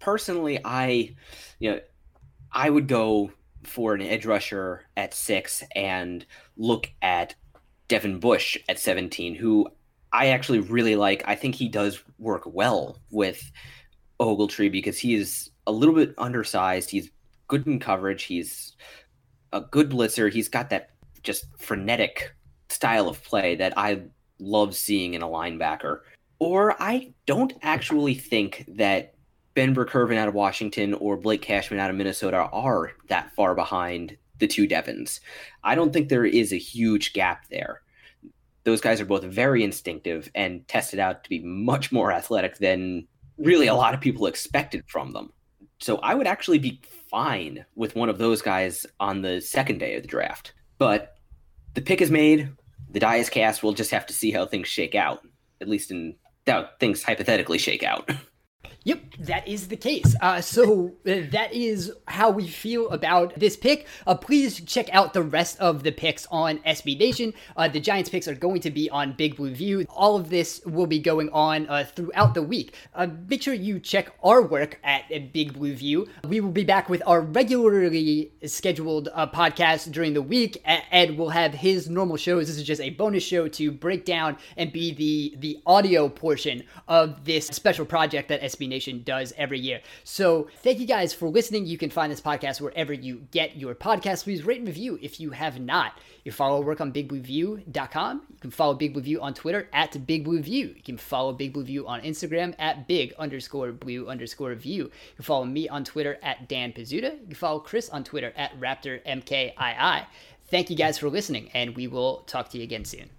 personally, 0.00 0.58
I, 0.64 1.14
you 1.60 1.70
know, 1.70 1.80
I 2.50 2.68
would 2.68 2.88
go 2.88 3.30
for 3.62 3.94
an 3.94 4.02
edge 4.02 4.26
rusher 4.26 4.82
at 4.96 5.14
six 5.14 5.62
and 5.76 6.26
look 6.56 6.90
at 7.00 7.36
Devin 7.86 8.18
Bush 8.18 8.58
at 8.68 8.80
17, 8.80 9.36
who 9.36 9.68
I 10.12 10.28
actually 10.28 10.58
really 10.58 10.96
like. 10.96 11.22
I 11.24 11.36
think 11.36 11.54
he 11.54 11.68
does 11.68 12.02
work 12.18 12.42
well 12.46 12.98
with 13.10 13.52
Ogletree 14.18 14.72
because 14.72 14.98
he 14.98 15.14
is 15.14 15.50
a 15.66 15.72
little 15.72 15.94
bit 15.94 16.14
undersized. 16.18 16.90
He's 16.90 17.10
good 17.48 17.66
in 17.66 17.78
coverage. 17.78 18.24
He's 18.24 18.74
a 19.52 19.60
good 19.60 19.90
blitzer. 19.90 20.32
He's 20.32 20.48
got 20.48 20.70
that 20.70 20.90
just 21.22 21.46
frenetic 21.58 22.34
style 22.68 23.08
of 23.08 23.22
play 23.24 23.54
that 23.56 23.76
I 23.76 24.02
love 24.38 24.74
seeing 24.74 25.14
in 25.14 25.22
a 25.22 25.28
linebacker. 25.28 26.00
Or 26.38 26.80
I 26.80 27.14
don't 27.24 27.52
actually 27.62 28.14
think 28.14 28.64
that 28.76 29.14
Ben 29.54 29.72
Burr-Kirven 29.72 30.16
out 30.18 30.28
of 30.28 30.34
Washington 30.34 30.92
or 30.94 31.16
Blake 31.16 31.40
Cashman 31.40 31.80
out 31.80 31.88
of 31.88 31.96
Minnesota 31.96 32.48
are 32.52 32.92
that 33.08 33.34
far 33.34 33.54
behind 33.54 34.16
the 34.38 34.46
two 34.46 34.66
Devons. 34.66 35.20
I 35.64 35.74
don't 35.74 35.94
think 35.94 36.10
there 36.10 36.26
is 36.26 36.52
a 36.52 36.58
huge 36.58 37.14
gap 37.14 37.48
there. 37.48 37.80
those 38.66 38.80
guys 38.80 39.00
are 39.00 39.06
both 39.06 39.22
very 39.22 39.62
instinctive 39.62 40.28
and 40.34 40.66
tested 40.66 40.98
out 40.98 41.22
to 41.22 41.30
be 41.30 41.38
much 41.44 41.92
more 41.92 42.10
athletic 42.10 42.58
than 42.58 43.06
really 43.38 43.68
a 43.68 43.74
lot 43.74 43.94
of 43.94 44.00
people 44.00 44.26
expected 44.26 44.82
from 44.88 45.12
them. 45.12 45.32
So 45.78 45.98
I 45.98 46.14
would 46.14 46.26
actually 46.26 46.58
be 46.58 46.80
fine 47.10 47.64
with 47.74 47.94
one 47.94 48.08
of 48.08 48.18
those 48.18 48.42
guys 48.42 48.86
on 48.98 49.22
the 49.22 49.40
second 49.40 49.78
day 49.78 49.96
of 49.96 50.02
the 50.02 50.08
draft. 50.08 50.52
But 50.78 51.16
the 51.74 51.82
pick 51.82 52.00
is 52.00 52.10
made, 52.10 52.50
the 52.90 53.00
die 53.00 53.16
is 53.16 53.28
cast. 53.28 53.62
We'll 53.62 53.72
just 53.72 53.90
have 53.90 54.06
to 54.06 54.14
see 54.14 54.30
how 54.30 54.46
things 54.46 54.68
shake 54.68 54.94
out, 54.94 55.26
at 55.60 55.68
least 55.68 55.90
in 55.90 56.16
how 56.46 56.70
things 56.80 57.02
hypothetically 57.02 57.58
shake 57.58 57.82
out. 57.82 58.10
Yep, 58.86 59.00
that 59.18 59.48
is 59.48 59.66
the 59.66 59.76
case. 59.76 60.14
Uh, 60.20 60.40
so 60.40 60.92
uh, 61.04 61.26
that 61.32 61.52
is 61.52 61.92
how 62.06 62.30
we 62.30 62.46
feel 62.46 62.88
about 62.90 63.34
this 63.34 63.56
pick. 63.56 63.88
Uh, 64.06 64.14
please 64.14 64.60
check 64.60 64.88
out 64.94 65.12
the 65.12 65.24
rest 65.24 65.58
of 65.58 65.82
the 65.82 65.90
picks 65.90 66.24
on 66.30 66.58
SB 66.58 66.96
Nation. 66.96 67.34
Uh, 67.56 67.66
the 67.66 67.80
Giants 67.80 68.08
picks 68.08 68.28
are 68.28 68.34
going 68.36 68.60
to 68.60 68.70
be 68.70 68.88
on 68.90 69.14
Big 69.14 69.34
Blue 69.34 69.52
View. 69.52 69.84
All 69.90 70.14
of 70.14 70.30
this 70.30 70.60
will 70.64 70.86
be 70.86 71.00
going 71.00 71.30
on 71.30 71.68
uh, 71.68 71.84
throughout 71.96 72.34
the 72.34 72.44
week. 72.44 72.76
Uh, 72.94 73.08
make 73.28 73.42
sure 73.42 73.54
you 73.54 73.80
check 73.80 74.12
our 74.22 74.40
work 74.40 74.78
at 74.84 75.32
Big 75.32 75.54
Blue 75.54 75.74
View. 75.74 76.06
We 76.22 76.38
will 76.40 76.52
be 76.52 76.62
back 76.62 76.88
with 76.88 77.02
our 77.06 77.22
regularly 77.22 78.30
scheduled 78.44 79.08
podcast 79.34 79.90
during 79.90 80.14
the 80.14 80.22
week. 80.22 80.62
Ed 80.64 81.18
will 81.18 81.30
have 81.30 81.54
his 81.54 81.90
normal 81.90 82.16
shows. 82.16 82.46
This 82.46 82.56
is 82.56 82.62
just 82.62 82.80
a 82.80 82.90
bonus 82.90 83.24
show 83.24 83.48
to 83.48 83.72
break 83.72 84.04
down 84.04 84.36
and 84.56 84.72
be 84.72 84.94
the 84.94 85.34
the 85.40 85.60
audio 85.66 86.08
portion 86.08 86.62
of 86.86 87.24
this 87.24 87.48
special 87.48 87.84
project 87.84 88.28
that 88.28 88.42
SB 88.42 88.68
Nation 88.68 88.75
Nation 88.76 89.02
does 89.02 89.32
every 89.38 89.58
year. 89.58 89.80
So 90.04 90.48
thank 90.62 90.78
you 90.78 90.86
guys 90.86 91.14
for 91.14 91.30
listening. 91.30 91.64
You 91.64 91.78
can 91.78 91.88
find 91.88 92.12
this 92.12 92.20
podcast 92.20 92.60
wherever 92.60 92.92
you 92.92 93.26
get 93.30 93.56
your 93.56 93.74
podcast. 93.74 94.24
Please 94.24 94.44
rate 94.44 94.58
and 94.58 94.66
review 94.66 94.98
if 95.00 95.18
you 95.18 95.30
have 95.30 95.58
not. 95.58 95.98
You 96.24 96.32
follow 96.32 96.60
work 96.60 96.82
on 96.82 96.92
bigblueview.com. 96.92 98.22
You 98.28 98.36
can 98.38 98.50
follow 98.50 98.74
Big 98.74 98.92
Blue 98.92 99.00
View 99.00 99.22
on 99.22 99.32
Twitter 99.32 99.66
at 99.72 100.06
Big 100.06 100.24
Blue 100.24 100.42
View. 100.42 100.74
You 100.76 100.82
can 100.82 100.98
follow 100.98 101.32
Big 101.32 101.54
Blue 101.54 101.64
View 101.64 101.88
on 101.88 102.02
Instagram 102.02 102.54
at 102.58 102.86
big 102.86 103.14
underscore 103.18 103.72
blue 103.72 104.08
underscore 104.08 104.54
view. 104.54 104.84
You 104.84 104.90
can 105.16 105.24
follow 105.24 105.46
me 105.46 105.70
on 105.70 105.84
Twitter 105.84 106.18
at 106.22 106.48
Dan 106.48 106.72
Pizzuta. 106.72 107.18
You 107.18 107.26
can 107.28 107.34
follow 107.34 107.60
Chris 107.60 107.88
on 107.88 108.04
Twitter 108.04 108.32
at 108.36 108.58
Raptor 108.60 109.02
MKII. 109.06 110.06
Thank 110.48 110.68
you 110.68 110.76
guys 110.76 110.98
for 110.98 111.08
listening, 111.08 111.50
and 111.54 111.74
we 111.74 111.86
will 111.86 112.18
talk 112.26 112.50
to 112.50 112.58
you 112.58 112.64
again 112.64 112.84
soon. 112.84 113.15